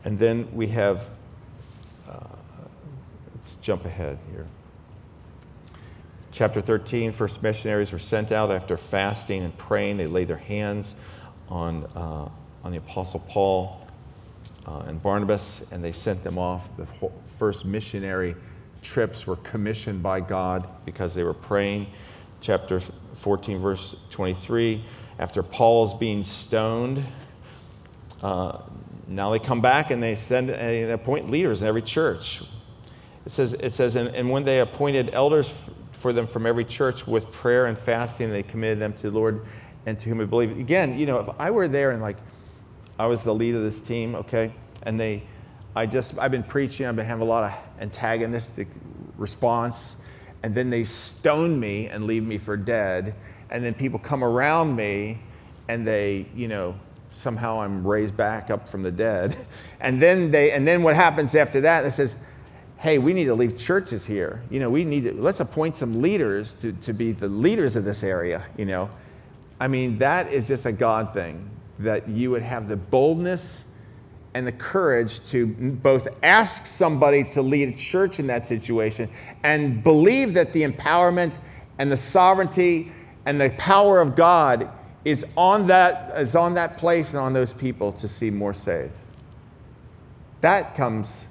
[0.05, 1.09] And then we have,
[3.43, 4.47] let's jump ahead here.
[6.31, 9.97] Chapter 13, first missionaries were sent out after fasting and praying.
[9.97, 10.95] They laid their hands
[11.49, 12.29] on, uh,
[12.63, 13.85] on the Apostle Paul
[14.65, 16.77] uh, and Barnabas, and they sent them off.
[16.77, 16.87] The
[17.37, 18.37] first missionary
[18.81, 21.89] trips were commissioned by God because they were praying.
[22.41, 24.85] Chapter 14, verse 23.
[25.19, 27.05] After Paul's being stoned,
[28.23, 28.61] uh,
[29.09, 32.41] now they come back and they send and appoint leaders in every church.
[33.25, 35.53] It says, it says and, and when they appointed elders
[35.93, 39.47] for them from every church with prayer and fasting, they committed them to the Lord
[39.87, 40.59] and to whom we believe.
[40.59, 42.17] Again, you know, if I were there and like
[42.99, 45.23] I was the lead of this team, okay, and they,
[45.75, 48.69] I just, I've been preaching, I've been having a lot of antagonistic
[49.17, 49.97] response,
[50.43, 53.15] and then they stone me and leave me for dead,
[53.51, 55.21] and then people come around me
[55.69, 56.79] and they, you know,
[57.13, 59.37] somehow I'm raised back up from the dead.
[59.85, 61.85] And then they, and then what happens after that?
[61.85, 62.15] It says,
[62.83, 64.43] hey, we need to leave churches here.
[64.51, 67.85] You know, we need to, let's appoint some leaders to, to be the leaders of
[67.85, 68.91] this area, you know.
[69.61, 73.71] I mean, that is just a God thing that you would have the boldness
[74.35, 79.09] and the courage to both ask somebody to lead a church in that situation
[79.45, 81.35] and believe that the empowerment
[81.79, 82.91] and the sovereignty
[83.27, 84.69] and the power of God
[85.05, 88.99] is on that, is on that place and on those people to see more saved.
[90.41, 91.29] That comes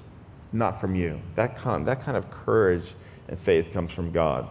[0.52, 1.20] not from you.
[1.34, 2.94] That, come, that kind of courage
[3.28, 4.48] and faith comes from God.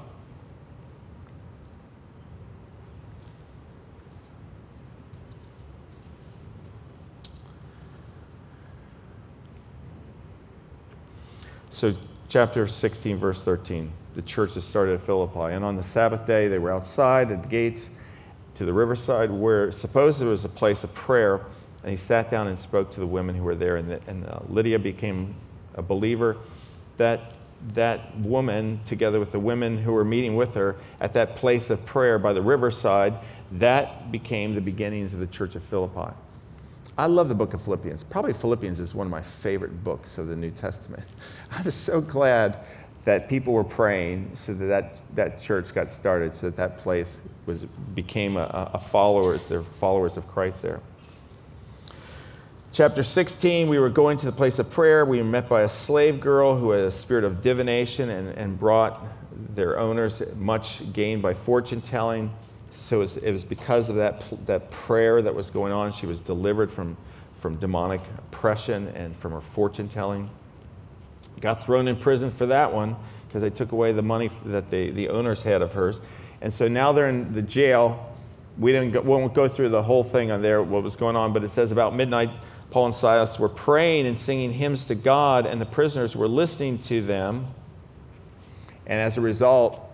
[11.70, 11.96] So,
[12.30, 15.54] chapter 16, verse 13, the church has started at Philippi.
[15.54, 17.90] And on the Sabbath day, they were outside at the gates
[18.54, 21.42] to the riverside where supposed it was a place of prayer.
[21.82, 23.78] And he sat down and spoke to the women who were there.
[23.78, 25.34] And, the, and uh, Lydia became
[25.76, 26.38] a believer.
[26.98, 27.34] That,
[27.74, 31.86] that woman, together with the women who were meeting with her at that place of
[31.86, 33.16] prayer by the riverside,
[33.54, 36.14] that became the beginnings of the church of Philippi.
[36.98, 38.04] I love the book of Philippians.
[38.04, 41.04] Probably Philippians is one of my favorite books of the New Testament.
[41.52, 42.58] I was so glad
[43.06, 47.28] that people were praying so that that, that church got started, so that that place
[47.46, 50.82] was, became a, a followers, they're followers of Christ there.
[52.74, 55.04] Chapter 16, we were going to the place of prayer.
[55.04, 58.58] We were met by a slave girl who had a spirit of divination and, and
[58.58, 59.06] brought
[59.54, 62.32] their owners much gain by fortune telling.
[62.70, 65.92] So it was, it was because of that, that prayer that was going on.
[65.92, 66.96] She was delivered from,
[67.36, 70.30] from demonic oppression and from her fortune telling.
[71.42, 72.96] Got thrown in prison for that one
[73.28, 76.00] because they took away the money that the, the owners had of hers.
[76.40, 78.16] And so now they're in the jail.
[78.58, 81.34] We didn't go, won't go through the whole thing on there, what was going on,
[81.34, 82.30] but it says about midnight,
[82.72, 86.80] Paul and Silas were praying and singing hymns to God, and the prisoners were listening
[86.80, 87.54] to them.
[88.88, 89.92] And as a result,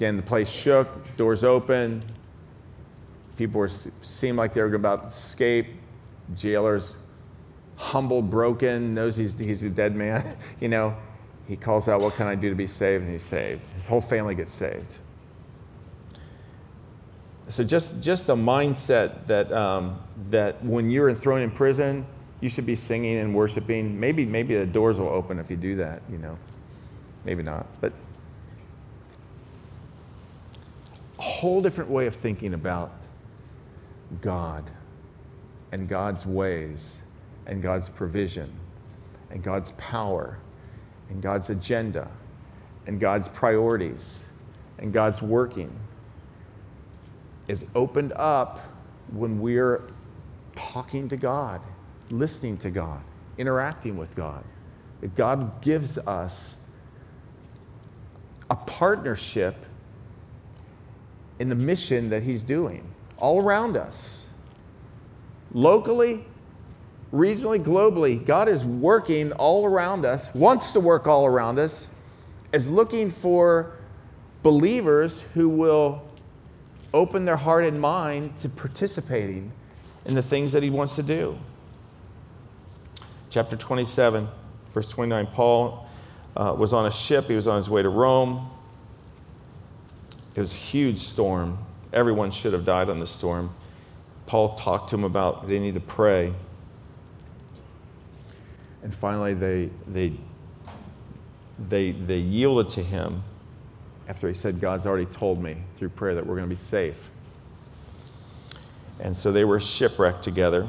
[0.00, 2.02] Again, the place shook, doors open.
[3.36, 5.66] People were, seemed like they were about to escape.
[6.34, 6.96] Jailer's
[7.76, 10.38] humbled, broken, knows he's, he's a dead man.
[10.60, 10.96] you know,
[11.46, 13.04] he calls out, What can I do to be saved?
[13.04, 13.60] And he's saved.
[13.74, 14.94] His whole family gets saved.
[17.48, 19.98] So just, just the mindset that, um,
[20.30, 22.06] that when you're thrown in prison,
[22.40, 24.00] You should be singing and worshiping.
[24.00, 26.36] Maybe, maybe the doors will open if you do that, you know.
[27.24, 27.66] Maybe not.
[27.82, 27.92] But
[31.18, 32.92] a whole different way of thinking about
[34.22, 34.70] God
[35.70, 37.02] and God's ways
[37.46, 38.50] and God's provision
[39.30, 40.38] and God's power
[41.10, 42.08] and God's agenda
[42.86, 44.24] and God's priorities
[44.78, 45.70] and God's working
[47.50, 48.60] is opened up
[49.10, 49.82] when we're
[50.54, 51.60] talking to God,
[52.08, 53.02] listening to God,
[53.38, 54.44] interacting with God.
[55.00, 56.64] That God gives us
[58.48, 59.56] a partnership
[61.40, 62.88] in the mission that He's doing
[63.18, 64.28] all around us.
[65.52, 66.24] Locally,
[67.12, 71.90] regionally, globally, God is working all around us, wants to work all around us,
[72.52, 73.72] is looking for
[74.44, 76.09] believers who will
[76.92, 79.52] open their heart and mind to participating
[80.04, 81.38] in the things that he wants to do.
[83.28, 84.28] Chapter 27,
[84.70, 85.86] verse 29 Paul
[86.36, 88.50] uh, was on a ship, he was on his way to Rome.
[90.34, 91.58] It was a huge storm.
[91.92, 93.54] Everyone should have died on the storm.
[94.26, 96.32] Paul talked to him about they need to pray.
[98.82, 100.12] And finally, they, they,
[101.58, 103.22] they, they yielded to him
[104.10, 107.08] after he said, God's already told me through prayer that we're going to be safe.
[108.98, 110.66] And so they were shipwrecked together.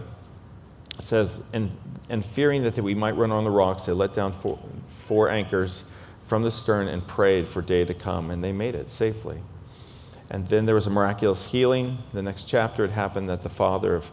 [0.99, 1.71] It says, and,
[2.07, 5.83] and fearing that we might run on the rocks, they let down four, four anchors
[6.21, 9.39] from the stern and prayed for day to come, and they made it safely.
[10.29, 11.97] And then there was a miraculous healing.
[12.13, 14.11] The next chapter, it happened that the father of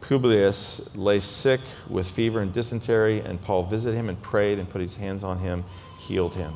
[0.00, 1.60] Publius lay sick
[1.90, 5.40] with fever and dysentery, and Paul visited him and prayed and put his hands on
[5.40, 5.64] him,
[5.98, 6.54] healed him.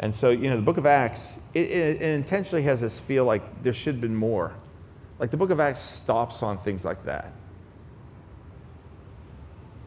[0.00, 3.62] And so, you know, the book of Acts, it, it, intentionally has this feel like
[3.62, 4.52] there should have been more.
[5.18, 7.32] Like the book of Acts stops on things like that.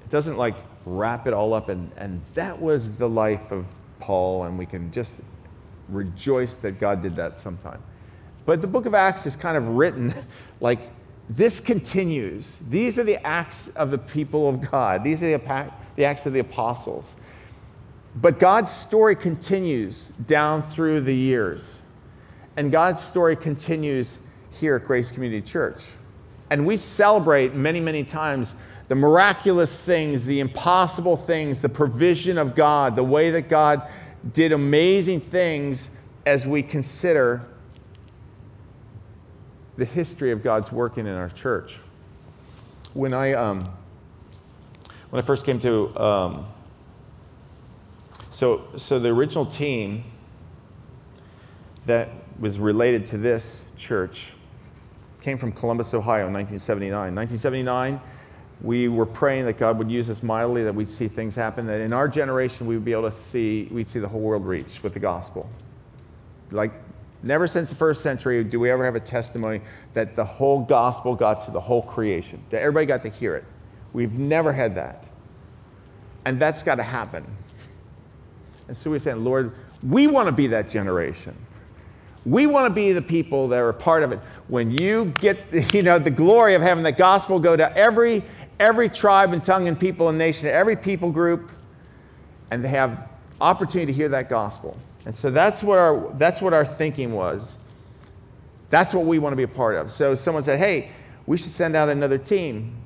[0.03, 0.55] It doesn't like
[0.85, 3.65] wrap it all up, and, and that was the life of
[3.99, 5.21] Paul, and we can just
[5.87, 7.81] rejoice that God did that sometime.
[8.45, 10.13] But the book of Acts is kind of written
[10.59, 10.79] like
[11.29, 12.57] this continues.
[12.57, 16.33] These are the acts of the people of God, these are the, the acts of
[16.33, 17.15] the apostles.
[18.15, 21.81] But God's story continues down through the years.
[22.57, 25.91] And God's story continues here at Grace Community Church.
[26.49, 28.55] And we celebrate many, many times
[28.89, 33.81] the miraculous things, the impossible things, the provision of God, the way that God
[34.33, 35.89] did amazing things
[36.25, 37.41] as we consider
[39.77, 41.79] the history of God's working in our church.
[42.93, 43.71] When I, um,
[45.09, 46.45] when I first came to, um,
[48.31, 50.03] so, so the original team
[51.85, 52.09] that
[52.39, 54.33] was related to this church
[55.21, 57.13] came from Columbus, Ohio in 1979.
[57.13, 58.01] 1979,
[58.61, 61.79] we were praying that God would use us mightily, that we'd see things happen, that
[61.79, 64.81] in our generation we would be able to see, we'd see the whole world reached
[64.81, 65.47] with the gospel.
[66.49, 66.71] Like
[67.23, 69.61] Never since the first century do we ever have a testimony
[69.93, 73.43] that the whole gospel got to the whole creation, that everybody got to hear it.
[73.93, 75.05] We've never had that.
[76.25, 77.25] And that's got to happen.
[78.71, 79.51] And so we're saying, Lord,
[79.85, 81.35] we want to be that generation.
[82.25, 84.19] We want to be the people that are part of it.
[84.47, 88.23] When you get the, you know, the glory of having the gospel go to every,
[88.61, 91.51] every tribe and tongue and people and nation, every people group,
[92.49, 93.09] and they have
[93.41, 94.77] opportunity to hear that gospel.
[95.05, 97.57] And so that's what our, that's what our thinking was.
[98.69, 99.91] That's what we want to be a part of.
[99.91, 100.91] So someone said, hey,
[101.25, 102.77] we should send out another team.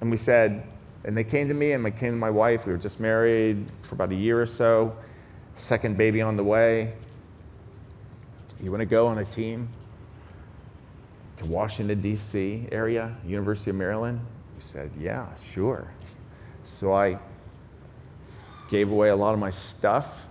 [0.00, 0.66] And we said,
[1.08, 2.66] and they came to me and they came to my wife.
[2.66, 4.94] We were just married for about a year or so,
[5.56, 6.92] second baby on the way.
[8.60, 9.70] You want to go on a team
[11.38, 12.68] to Washington, D.C.
[12.70, 14.20] area, University of Maryland?
[14.54, 15.90] We said, yeah, sure.
[16.64, 17.18] So I
[18.68, 20.26] gave away a lot of my stuff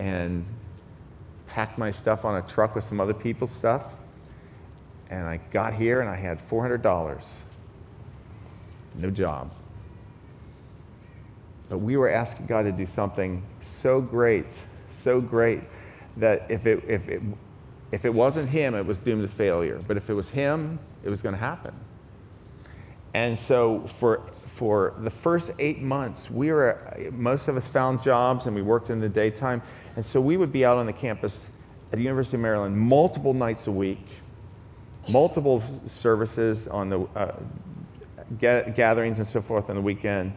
[0.00, 0.44] and
[1.46, 3.84] packed my stuff on a truck with some other people's stuff.
[5.08, 7.45] And I got here and I had $400.
[8.96, 9.50] No job.
[11.68, 15.60] But we were asking God to do something so great, so great,
[16.16, 17.22] that if it, if it,
[17.92, 19.80] if it wasn't Him, it was doomed to failure.
[19.86, 21.74] But if it was Him, it was going to happen.
[23.14, 24.22] And so for
[24.56, 28.88] for the first eight months, we were, most of us found jobs and we worked
[28.88, 29.60] in the daytime.
[29.96, 31.50] And so we would be out on the campus
[31.92, 34.06] at the University of Maryland multiple nights a week,
[35.10, 37.32] multiple services on the uh,
[38.38, 40.32] ga- gatherings and so forth on the weekend.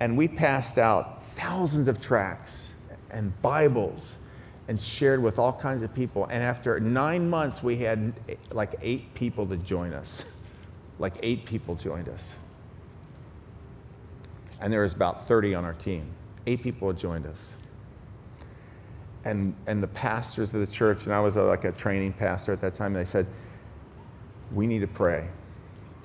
[0.00, 2.72] And we passed out thousands of tracts
[3.10, 4.18] and Bibles
[4.68, 6.24] and shared with all kinds of people.
[6.26, 8.14] And after nine months, we had
[8.52, 10.36] like eight people to join us.
[10.98, 12.38] Like eight people joined us.
[14.60, 16.06] And there was about 30 on our team.
[16.46, 17.54] Eight people had joined us.
[19.24, 22.52] And, and the pastors of the church, and I was a, like a training pastor
[22.52, 23.26] at that time, they said,
[24.52, 25.28] We need to pray.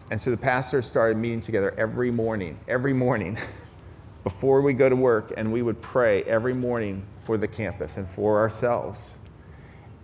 [0.09, 3.37] And so the pastors started meeting together every morning, every morning,
[4.23, 8.07] before we go to work, and we would pray every morning for the campus and
[8.07, 9.15] for ourselves.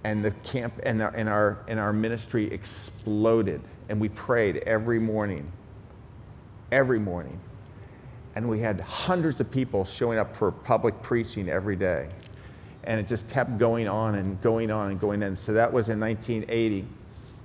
[0.03, 4.99] And the camp and our, and our, and our ministry exploded, and we prayed every
[4.99, 5.49] morning,
[6.71, 7.39] every morning.
[8.35, 12.09] And we had hundreds of people showing up for public preaching every day.
[12.83, 15.37] And it just kept going on and going on and going on.
[15.37, 16.85] So that was in 1980.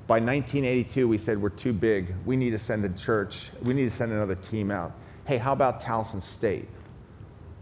[0.08, 2.14] By 1982, we said, We're too big.
[2.24, 3.50] We need to send a church.
[3.62, 4.92] We need to send another team out.
[5.26, 6.66] Hey, how about Towson State?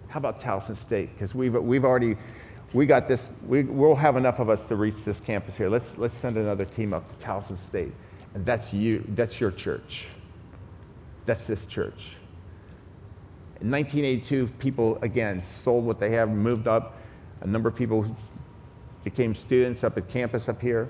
[0.07, 1.13] How about Towson State?
[1.13, 2.17] Because we've, we've already,
[2.73, 5.69] we got this, we, we'll have enough of us to reach this campus here.
[5.69, 7.93] Let's, let's send another team up to Towson State.
[8.35, 10.07] And that's you, that's your church.
[11.25, 12.15] That's this church.
[13.61, 16.95] In 1982, people again sold what they have, moved up.
[17.41, 18.17] A number of people
[19.03, 20.89] became students up at campus up here,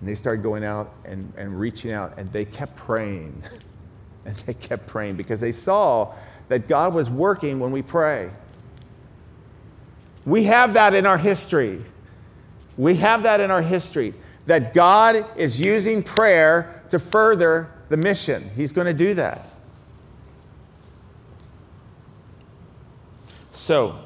[0.00, 3.42] and they started going out and, and reaching out, and they kept praying.
[4.24, 6.14] and they kept praying because they saw
[6.48, 8.30] that God was working when we pray.
[10.24, 11.82] We have that in our history.
[12.76, 14.14] We have that in our history
[14.46, 18.50] that God is using prayer to further the mission.
[18.56, 19.44] He's going to do that.
[23.52, 23.98] So,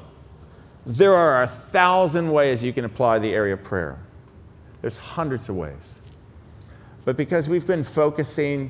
[0.85, 3.97] there are a thousand ways you can apply the area of prayer.
[4.83, 5.95] There's hundreds of ways.
[7.05, 8.69] But because we've been focusing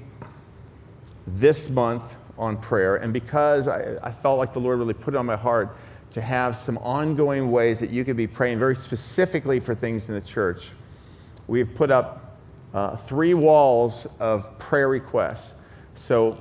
[1.26, 5.18] this month on prayer, and because I, I, felt like the Lord really put it
[5.18, 5.76] on my heart
[6.12, 10.14] to have some ongoing ways that you could be praying very specifically for things in
[10.14, 10.70] the church,
[11.48, 12.38] we've put up
[12.76, 15.56] uh, three walls of prayer requests.
[15.96, 16.38] So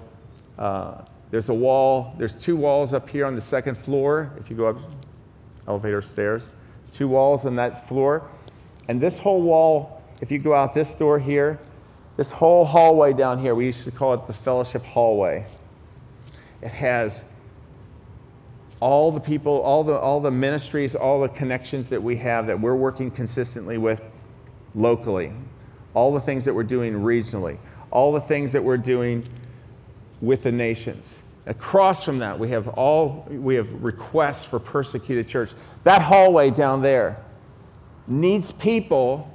[0.58, 1.00] uh,
[1.30, 4.66] there's a wall, there's two walls up here on the second floor, if you go
[4.66, 4.76] up
[5.66, 6.50] elevator stairs,
[6.90, 8.28] two walls on that floor.
[8.88, 11.58] And this whole wall, if you go out this door here,
[12.16, 15.46] this whole hallway down here, we used to call it the fellowship hallway.
[16.60, 17.24] It has
[18.80, 22.60] all the people, all the, all the ministries, all the connections that we have that
[22.60, 24.02] we're working consistently with
[24.74, 25.32] locally,
[25.94, 27.58] all the things that we're doing regionally,
[27.90, 29.24] all the things that we're doing
[30.20, 31.28] with the nations.
[31.46, 35.50] Across from that, we have all we have requests for persecuted church.
[35.84, 37.18] That hallway down there
[38.06, 39.32] needs people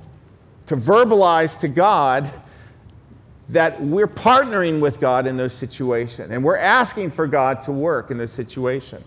[0.67, 2.31] to verbalize to God
[3.49, 8.11] that we're partnering with God in those situations and we're asking for God to work
[8.11, 9.03] in those situations.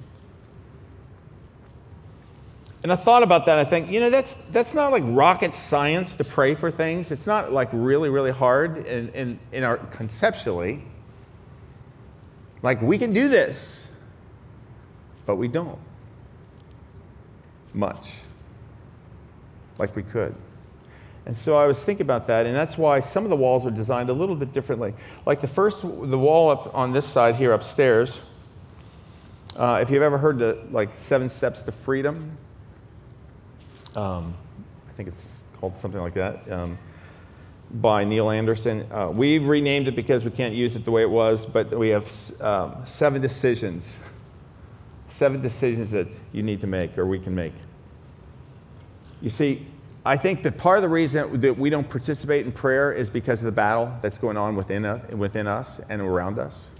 [2.83, 3.59] And I thought about that.
[3.59, 7.11] I think, you know, that's, that's not like rocket science to pray for things.
[7.11, 10.83] It's not like really, really hard in, in, in our conceptually.
[12.63, 13.93] Like, we can do this,
[15.27, 15.79] but we don't
[17.75, 18.13] much
[19.81, 20.35] like we could.
[21.27, 23.71] And so I was thinking about that, and that's why some of the walls are
[23.71, 24.95] designed a little bit differently.
[25.27, 28.31] Like the first, the wall up on this side here upstairs,
[29.59, 32.37] uh, if you've ever heard the like seven steps to freedom,
[33.97, 34.35] um,
[34.89, 36.51] I think it's called something like that.
[36.51, 36.79] Um,
[37.73, 38.85] by Neil Anderson.
[38.91, 41.91] Uh, we've renamed it because we can't use it the way it was, but we
[41.91, 42.11] have
[42.41, 43.99] um, seven decisions.
[45.09, 47.53] Seven decisions that you need to make or we can make.
[49.21, 49.67] You see,
[50.05, 53.41] I think that part of the reason that we don't participate in prayer is because
[53.41, 56.71] of the battle that's going on within, uh, within us and around us.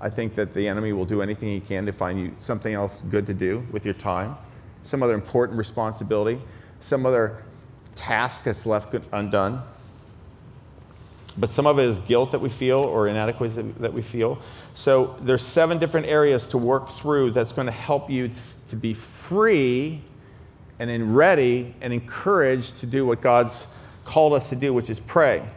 [0.00, 3.02] I think that the enemy will do anything he can to find you something else
[3.02, 4.36] good to do with your time,
[4.82, 6.40] some other important responsibility,
[6.80, 7.42] some other
[7.96, 9.62] task that's left undone
[11.38, 14.38] but some of it is guilt that we feel or inadequacy that we feel.
[14.74, 18.30] So there's seven different areas to work through that's going to help you
[18.68, 20.02] to be free
[20.80, 23.72] and in ready and encouraged to do what God's
[24.04, 25.48] called us to do, which is pray.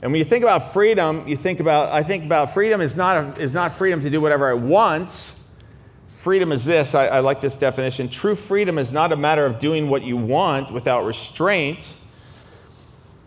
[0.00, 3.16] And when you think about freedom, you think about I think about freedom is not
[3.38, 5.34] a, is not freedom to do whatever I want.
[6.08, 6.94] Freedom is this.
[6.94, 8.08] I, I like this definition.
[8.08, 11.94] True freedom is not a matter of doing what you want without restraint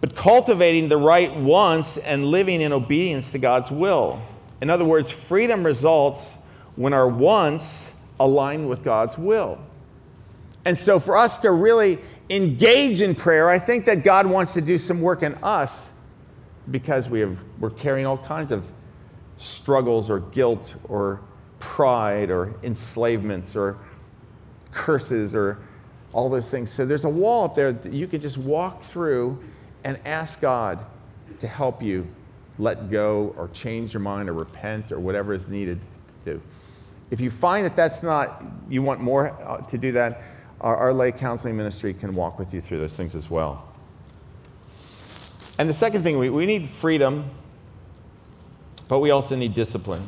[0.02, 4.20] but cultivating the right wants and living in obedience to God's will.
[4.60, 6.42] In other words, freedom results
[6.76, 9.60] when our wants align with God's will.
[10.66, 11.98] And so, for us to really
[12.30, 15.90] engage in prayer, I think that God wants to do some work in us
[16.70, 18.72] because we have, we're carrying all kinds of
[19.38, 21.22] struggles or guilt or
[21.60, 23.78] pride or enslavements or
[24.72, 25.58] curses or
[26.14, 26.72] all those things.
[26.72, 29.42] So, there's a wall up there that you can just walk through
[29.84, 30.80] and ask God
[31.40, 32.08] to help you
[32.60, 35.80] let go or change your mind or repent or whatever is needed
[36.24, 36.42] to do.
[37.10, 40.22] If you find that that's not, you want more uh, to do that,
[40.62, 43.68] our, our lay counseling ministry can walk with you through those things as well.
[45.58, 47.30] And the second thing, we, we need freedom,
[48.88, 50.08] but we also need discipline.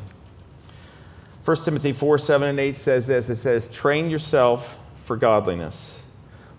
[1.44, 6.02] 1 Timothy 4 7 and 8 says this it says, Train yourself for godliness.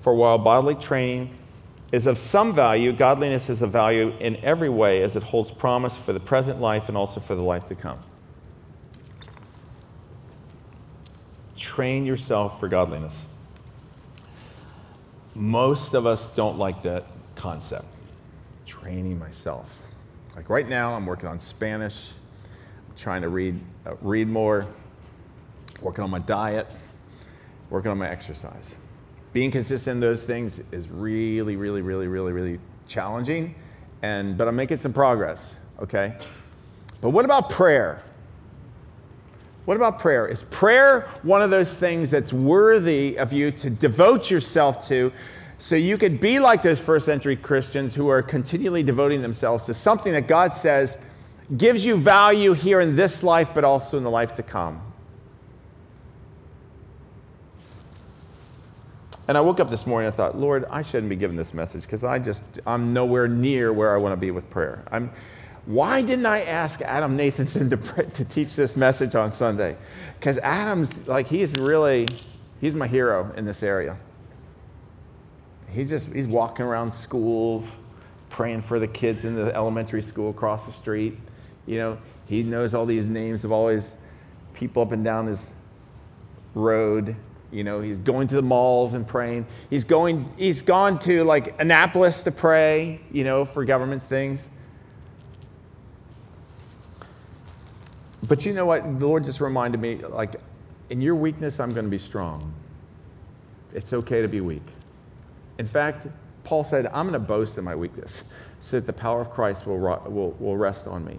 [0.00, 1.34] For while bodily training
[1.90, 5.96] is of some value, godliness is of value in every way as it holds promise
[5.96, 7.98] for the present life and also for the life to come.
[11.56, 13.22] Train yourself for godliness.
[15.34, 17.04] Most of us don't like that
[17.34, 17.86] concept.
[18.66, 19.80] Training myself.
[20.36, 22.12] Like right now, I'm working on Spanish,
[22.88, 24.66] I'm trying to read, uh, read more,
[25.80, 26.66] working on my diet,
[27.70, 28.76] working on my exercise.
[29.32, 33.54] Being consistent in those things is really, really, really, really, really challenging.
[34.02, 36.16] And, but I'm making some progress, okay?
[37.00, 38.02] But what about prayer?
[39.64, 40.26] What about prayer?
[40.26, 45.12] Is prayer one of those things that's worthy of you to devote yourself to
[45.56, 49.74] so you could be like those first century Christians who are continually devoting themselves to
[49.74, 50.98] something that God says
[51.56, 54.82] gives you value here in this life, but also in the life to come?
[59.26, 61.54] And I woke up this morning and I thought, Lord, I shouldn't be giving this
[61.54, 64.84] message because I just, I'm nowhere near where I want to be with prayer.
[64.90, 65.10] I'm,
[65.66, 69.76] why didn't I ask Adam Nathanson to, to teach this message on Sunday?
[70.18, 72.06] Because Adam's like, he's really,
[72.60, 73.98] he's my hero in this area.
[75.70, 77.78] He just, he's walking around schools,
[78.28, 81.18] praying for the kids in the elementary school across the street.
[81.66, 83.96] You know, he knows all these names of all these
[84.52, 85.46] people up and down his
[86.54, 87.16] road.
[87.50, 89.46] You know, he's going to the malls and praying.
[89.70, 94.48] He's going, he's gone to like Annapolis to pray, you know, for government things.
[98.26, 98.82] But you know what?
[98.98, 100.36] The Lord just reminded me like,
[100.90, 102.54] in your weakness, I'm going to be strong.
[103.72, 104.62] It's okay to be weak.
[105.58, 106.06] In fact,
[106.44, 109.66] Paul said, I'm going to boast in my weakness so that the power of Christ
[109.66, 111.18] will, will, will rest on me.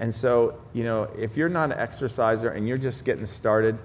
[0.00, 3.78] And so, you know, if you're not an exerciser and you're just getting started,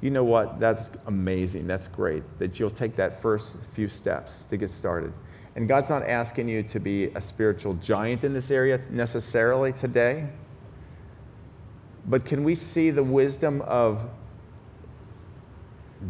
[0.00, 0.60] you know what?
[0.60, 1.66] That's amazing.
[1.66, 5.12] That's great that you'll take that first few steps to get started.
[5.54, 10.28] And God's not asking you to be a spiritual giant in this area necessarily today.
[12.06, 14.08] But can we see the wisdom of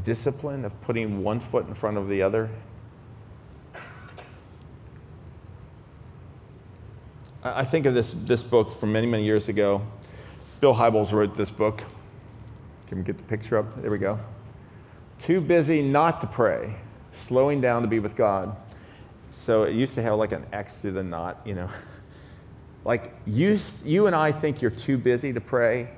[0.02, 2.50] discipline, of putting one foot in front of the other?
[7.44, 9.82] I think of this, this book from many, many years ago.
[10.60, 11.82] Bill Hybels wrote this book.
[12.86, 13.82] Can we get the picture up?
[13.82, 14.20] There we go.
[15.18, 16.76] Too busy not to pray,
[17.10, 18.56] slowing down to be with God.
[19.32, 21.68] So it used to have like an X through the not, you know.
[22.84, 25.88] Like you, you and I think you're too busy to pray.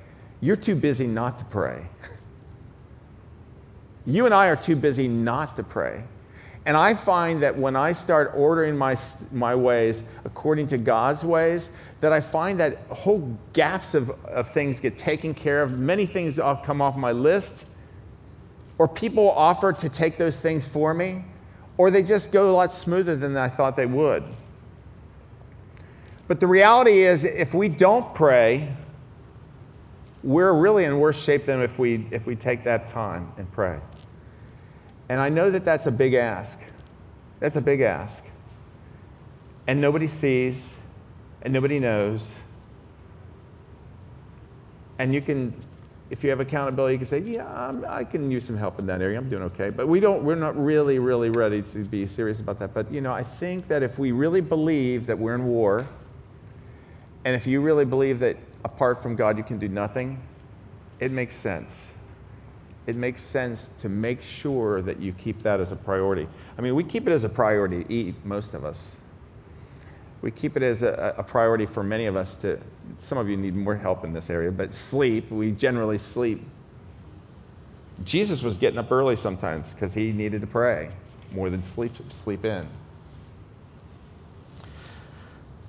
[0.41, 1.87] You're too busy not to pray.
[4.05, 6.03] You and I are too busy not to pray.
[6.67, 8.97] And I find that when I start ordering my,
[9.31, 11.71] my ways according to God's ways,
[12.01, 15.77] that I find that whole gaps of, of things get taken care of.
[15.77, 17.75] Many things come off my list,
[18.77, 21.23] or people offer to take those things for me,
[21.77, 24.23] or they just go a lot smoother than I thought they would.
[26.27, 28.75] But the reality is, if we don't pray,
[30.23, 33.79] we're really in worse shape than if we, if we take that time and pray.
[35.07, 36.59] And I know that that's a big ask.
[37.39, 38.23] That's a big ask.
[39.67, 40.73] And nobody sees,
[41.43, 42.35] and nobody knows.
[44.97, 45.53] And you can,
[46.09, 48.87] if you have accountability, you can say, yeah, I'm, i can use some help in
[48.87, 49.19] that area.
[49.19, 49.69] I'm doing okay.
[49.69, 52.73] But we don't, we're not really, really ready to be serious about that.
[52.73, 55.85] But, you know, I think that if we really believe that we're in war,
[57.25, 60.21] and if you really believe that apart from God you can do nothing,
[60.99, 61.93] it makes sense.
[62.87, 66.27] It makes sense to make sure that you keep that as a priority.
[66.57, 68.97] I mean, we keep it as a priority to eat, most of us.
[70.21, 72.59] We keep it as a, a priority for many of us to,
[72.99, 76.41] some of you need more help in this area, but sleep, we generally sleep.
[78.03, 80.91] Jesus was getting up early sometimes because he needed to pray
[81.31, 82.67] more than sleep, sleep in.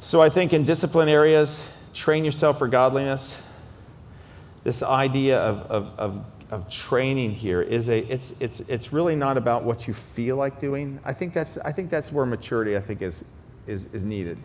[0.06, 3.36] So I think in discipline areas, train yourself for godliness.
[4.62, 9.36] This idea of, of, of, of training here is a, it's, it's, it's really not
[9.36, 11.00] about what you feel like doing.
[11.04, 13.24] I think that's, I think that's where maturity, I think, is,
[13.66, 14.38] is, is needed.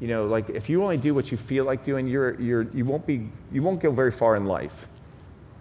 [0.00, 2.86] You know, like if you only do what you feel like doing, you're, you're, you,
[2.86, 4.88] won't be, you won't go very far in life.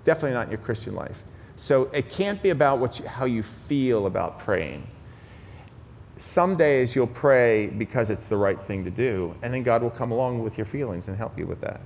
[0.06, 1.22] Definitely not in your Christian life.
[1.58, 4.88] So it can't be about what you, how you feel about praying
[6.18, 9.90] some days you'll pray because it's the right thing to do, and then God will
[9.90, 11.82] come along with your feelings and help you with that.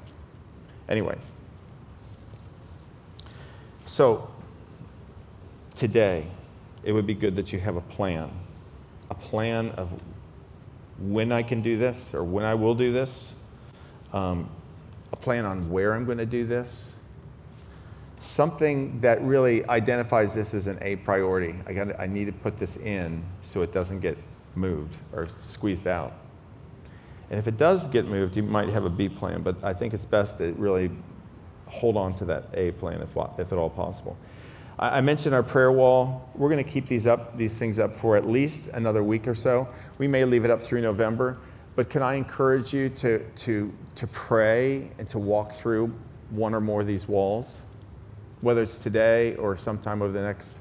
[0.90, 1.18] Anyway,
[3.88, 4.30] So,
[5.76, 6.26] today,
[6.84, 8.30] it would be good that you have a plan.
[9.10, 9.90] A plan of
[11.00, 13.34] when I can do this or when I will do this,
[14.12, 14.50] um,
[15.14, 16.97] a plan on where I'm going to do this,
[18.20, 21.56] something that really identifies this as an A priority.
[21.66, 24.18] I, got I need to put this in so it doesn't get
[24.56, 26.14] moved or squeezed out.
[27.30, 29.94] And if it does get moved, you might have a B plan, but I think
[29.94, 30.92] it's best to really
[31.66, 34.18] hold on to that A plan if, if at all possible.
[34.80, 36.30] I mentioned our prayer wall.
[36.36, 39.34] We're going to keep these up, these things up for at least another week or
[39.34, 39.68] so.
[39.98, 41.38] We may leave it up through November,
[41.76, 45.94] but can I encourage you to, to, to pray and to walk through
[46.30, 47.62] one or more of these walls,
[48.42, 50.58] whether it's today or sometime over the next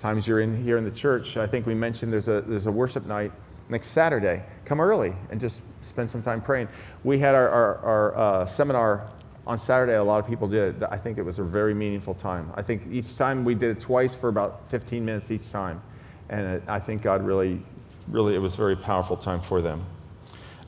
[0.00, 1.36] times you're in here in the church.
[1.36, 3.32] I think we mentioned there's a, there's a worship night
[3.68, 4.42] next Saturday.
[4.64, 6.68] Come early and just spend some time praying.
[7.04, 9.08] We had our, our, our uh, seminar
[9.46, 10.82] on Saturday, a lot of people did.
[10.84, 12.52] I think it was a very meaningful time.
[12.54, 15.82] I think each time we did it twice for about 15 minutes each time.
[16.28, 17.60] And it, I think God really,
[18.08, 19.84] really, it was a very powerful time for them.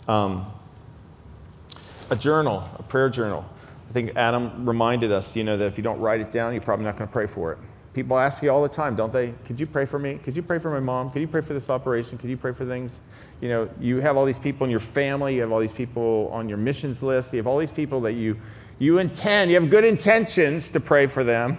[0.09, 0.47] Um,
[2.11, 3.45] a journal, a prayer journal.
[3.95, 6.61] I think Adam reminded us, you know, that if you don't write it down, you're
[6.61, 7.59] probably not going to pray for it.
[7.93, 9.35] People ask you all the time, don't they?
[9.45, 10.17] Could you pray for me?
[10.17, 11.13] Could you pray for my mom?
[11.13, 12.19] Could you pray for this operation?
[12.19, 13.03] Could you pray for things?
[13.41, 16.29] You know, you have all these people in your family, you have all these people
[16.33, 18.37] on your missions list, you have all these people that you
[18.81, 21.57] you intend, you have good intentions to pray for them,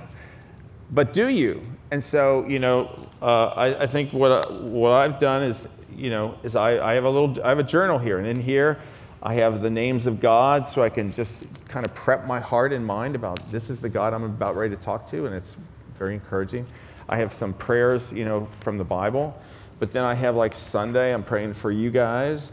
[0.92, 1.62] but do you?
[1.90, 6.38] And so, you know, uh, I, I, think what, what I've done is, you know,
[6.44, 8.78] is I, I have a little, I have a journal here, and in here
[9.26, 12.71] I have the names of God so I can just kind of prep my heart
[12.71, 15.55] and mind about this is the God I'm about ready to talk to, and it's
[15.95, 16.67] very encouraging.
[17.09, 19.36] I have some prayers, you know, from the Bible,
[19.80, 22.51] but then I have like Sunday, I'm praying for you guys.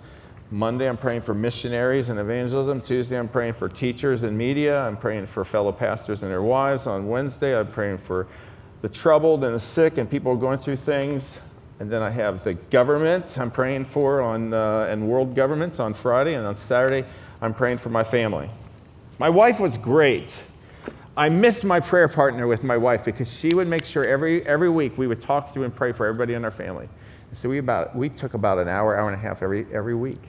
[0.51, 2.81] Monday, I'm praying for missionaries and evangelism.
[2.81, 4.87] Tuesday, I'm praying for teachers and media.
[4.87, 6.87] I'm praying for fellow pastors and their wives.
[6.87, 8.27] On Wednesday, I'm praying for
[8.81, 11.39] the troubled and the sick and people going through things.
[11.83, 15.95] And then I have the government I'm praying for on, uh, and world governments on
[15.95, 16.35] Friday.
[16.35, 17.05] And on Saturday,
[17.41, 18.49] I'm praying for my family.
[19.19, 20.41] My wife was great.
[21.17, 24.71] I missed my prayer partner with my wife because she would make sure every, every
[24.71, 26.89] week we would talk through and pray for everybody in our family.
[27.33, 30.21] so we, about, we took about an hour, hour and a half every, every week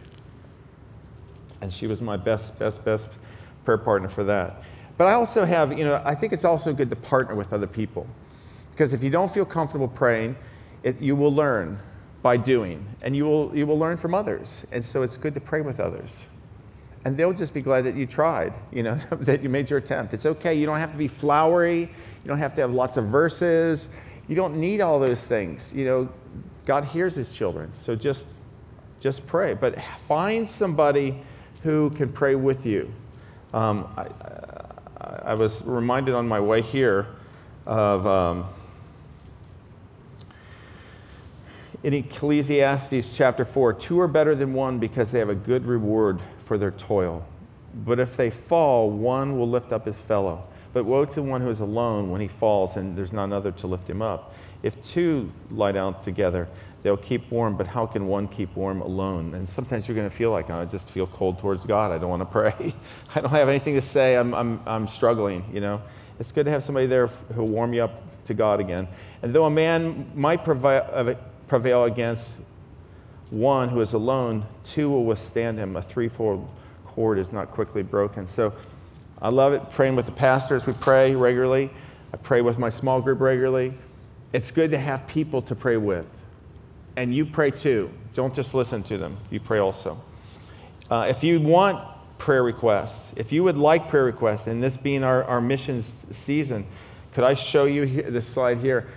[1.62, 3.08] and she was my best, best, best
[3.64, 4.64] prayer partner for that.
[4.98, 7.68] But I also have, you know, I think it's also good to partner with other
[7.68, 8.08] people.
[8.72, 10.36] Because if you don't feel comfortable praying,
[10.84, 11.80] it, you will learn
[12.22, 14.66] by doing, and you will, you will learn from others.
[14.72, 16.26] And so it's good to pray with others.
[17.06, 20.14] And they'll just be glad that you tried, you know, that you made your attempt.
[20.14, 20.54] It's okay.
[20.54, 21.82] You don't have to be flowery.
[21.82, 23.90] You don't have to have lots of verses.
[24.28, 25.74] You don't need all those things.
[25.74, 26.10] You know,
[26.66, 27.74] God hears his children.
[27.74, 28.28] So just,
[29.02, 29.54] just pray.
[29.54, 31.22] But find somebody
[31.62, 32.94] who can pray with you.
[33.54, 34.08] Um, I,
[35.00, 37.08] I, I, was reminded on my way here
[37.68, 38.48] of um,
[41.84, 46.22] in Ecclesiastes chapter 4 two are better than one because they have a good reward
[46.38, 47.28] for their toil.
[47.74, 50.48] But if they fall, one will lift up his fellow.
[50.72, 53.68] But woe to one who is alone when he falls and there's none other to
[53.68, 54.34] lift him up.
[54.64, 56.48] If two lie down together,
[56.82, 59.34] they'll keep warm, but how can one keep warm alone?
[59.34, 61.92] And sometimes you're going to feel like, oh, I just feel cold towards God.
[61.92, 62.74] I don't want to pray.
[63.16, 64.16] I don't have anything to say.
[64.16, 65.82] I'm, I'm, I'm struggling, you know.
[66.20, 68.88] It's good to have somebody there who'll warm you up to God again.
[69.22, 71.16] And though a man might uh,
[71.54, 72.42] prevail against
[73.30, 75.76] one who is alone, two will withstand him.
[75.76, 76.50] A threefold
[76.84, 78.26] cord is not quickly broken.
[78.26, 78.54] So
[79.22, 80.66] I love it praying with the pastors.
[80.66, 81.70] We pray regularly.
[82.12, 83.76] I pray with my small group regularly.
[84.34, 86.08] It's good to have people to pray with
[86.96, 87.92] and you pray too.
[88.16, 90.02] Don't just listen to them, you pray also.
[90.90, 91.88] Uh, if you want
[92.18, 96.66] prayer requests, if you would like prayer requests, and this being our, our missions season,
[97.12, 98.88] could I show you here, this slide here?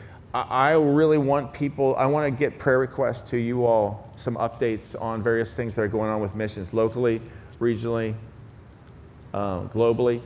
[0.44, 5.00] I, really want people, I want to get prayer requests to you all, some updates
[5.00, 7.22] on various things that are going on with missions locally,
[7.58, 8.14] regionally,
[9.32, 10.20] uh, globally.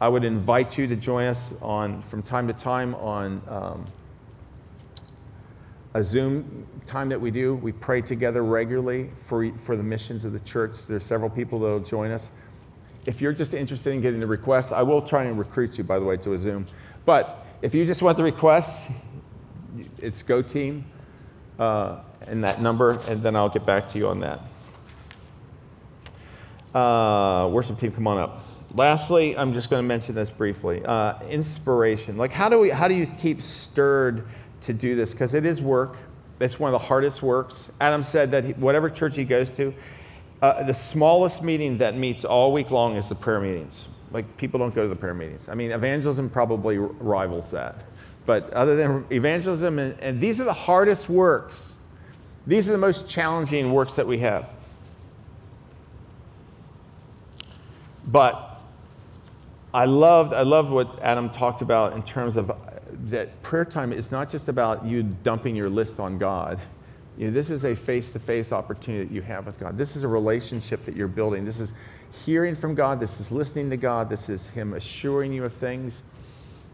[0.00, 3.84] I would invite you to join us on, from time to time on um,
[5.92, 7.56] a Zoom time that we do.
[7.56, 10.86] We pray together regularly for, for the missions of the church.
[10.86, 12.30] There's several people that will join us.
[13.04, 15.98] If you're just interested in getting the requests, I will try and recruit you, by
[15.98, 16.66] the way, to a Zoom.
[17.04, 19.04] But if you just want the requests,
[19.98, 20.84] it's Go Team
[21.58, 24.40] uh, and that number, and then I'll get back to you on that.
[26.76, 28.44] Uh, worship team, come on up.
[28.74, 30.84] Lastly, I'm just going to mention this briefly.
[30.84, 32.16] Uh, inspiration.
[32.16, 32.70] Like, how do we?
[32.70, 34.24] How do you keep stirred?
[34.62, 35.96] to do this because it is work.
[36.40, 37.72] It's one of the hardest works.
[37.80, 39.74] Adam said that he, whatever church he goes to,
[40.40, 43.88] uh, the smallest meeting that meets all week long is the prayer meetings.
[44.10, 45.48] Like people don't go to the prayer meetings.
[45.48, 47.84] I mean, evangelism probably rivals that.
[48.26, 51.76] But other than evangelism, and, and these are the hardest works.
[52.46, 54.48] These are the most challenging works that we have.
[58.06, 58.60] But
[59.72, 62.56] I loved, I loved what Adam talked about in terms of uh,
[63.06, 66.58] that prayer time is not just about you dumping your list on God.
[67.16, 69.78] You know, this is a face to face opportunity that you have with God.
[69.78, 71.44] This is a relationship that you're building.
[71.44, 71.74] This is
[72.24, 72.98] hearing from God.
[72.98, 74.08] This is listening to God.
[74.08, 76.02] This is Him assuring you of things.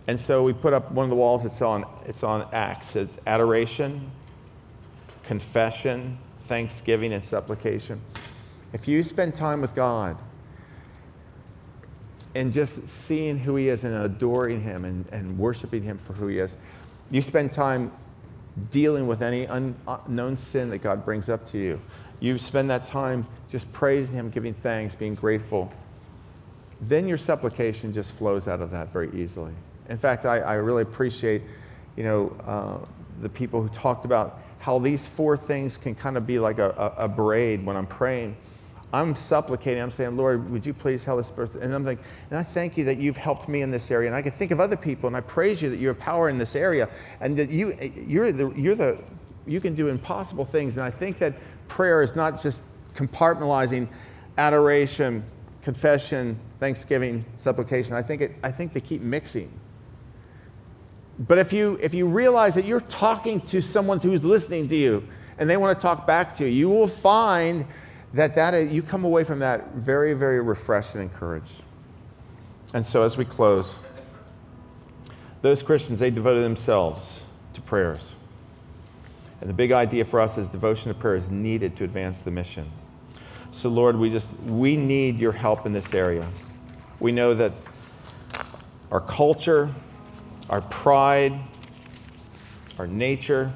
[0.09, 2.95] And so we put up one of the walls, it's on, it's on Acts.
[2.95, 4.11] It's adoration,
[5.25, 8.01] confession, thanksgiving, and supplication.
[8.73, 10.17] If you spend time with God,
[12.37, 16.27] and just seeing who he is and adoring him and, and worshiping him for who
[16.27, 16.59] he is.
[17.11, 17.91] You spend time
[18.71, 21.81] dealing with any unknown sin that God brings up to you.
[22.21, 25.73] You spend that time just praising him, giving thanks, being grateful.
[26.79, 29.55] Then your supplication just flows out of that very easily.
[29.89, 31.43] In fact, I, I really appreciate,
[31.97, 32.87] you know, uh,
[33.21, 36.71] the people who talked about how these four things can kind of be like a,
[36.71, 38.37] a, a braid when I'm praying
[38.93, 39.83] I'm supplicating.
[39.83, 41.31] I'm saying, Lord, would you please help us?
[41.57, 41.99] And I'm like,
[42.31, 44.09] and I thank you that you've helped me in this area.
[44.09, 46.29] And I can think of other people, and I praise you that you have power
[46.29, 46.89] in this area,
[47.21, 47.77] and that you,
[48.07, 48.99] you're the, you're the,
[49.47, 50.77] you can do impossible things.
[50.77, 51.35] And I think that
[51.69, 52.63] prayer is not just
[52.95, 53.89] compartmentalizing
[54.39, 55.25] adoration,
[55.63, 57.95] confession, thanksgiving, supplication.
[57.95, 59.51] I think, it, I think they keep mixing.
[61.19, 65.07] But if you, if you realize that you're talking to someone who's listening to you
[65.39, 67.65] and they want to talk back to you, you will find
[68.13, 71.63] that, that you come away from that very, very refreshed and encouraged.
[72.75, 73.87] And so as we close,
[75.43, 77.23] those Christians, they devoted themselves
[77.55, 78.13] to prayers.
[79.41, 82.31] And the big idea for us is devotion to prayer is needed to advance the
[82.31, 82.71] mission.
[83.51, 86.27] So Lord, we just we need your help in this area.
[87.01, 87.53] We know that
[88.91, 89.71] our culture,
[90.49, 91.39] our pride,
[92.79, 93.53] our nature,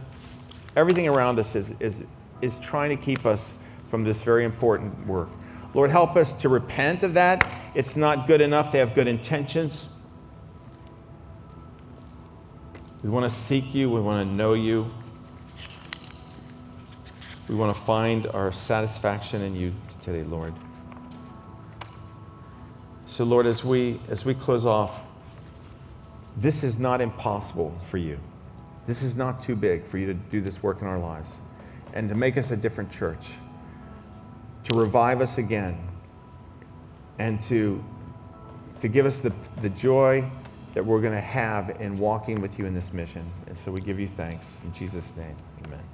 [0.76, 2.05] everything around us is, is,
[2.41, 3.53] is trying to keep us
[3.88, 5.28] from this very important work.
[5.74, 7.49] Lord, help us to repent of that.
[7.74, 9.93] It's not good enough to have good intentions.
[13.03, 14.91] We want to seek you, we want to know you.
[17.49, 20.55] We want to find our satisfaction in you today, Lord.
[23.07, 25.03] So, Lord, as we, as we close off,
[26.37, 28.18] this is not impossible for you.
[28.87, 31.39] This is not too big for you to do this work in our lives
[31.93, 33.33] and to make us a different church
[34.64, 35.78] to revive us again
[37.18, 37.85] and to,
[38.78, 40.28] to give us the, the joy
[40.74, 43.28] that we're going to have in walking with you in this mission.
[43.47, 44.57] And so we give you thanks.
[44.64, 45.89] In Jesus' name, amen.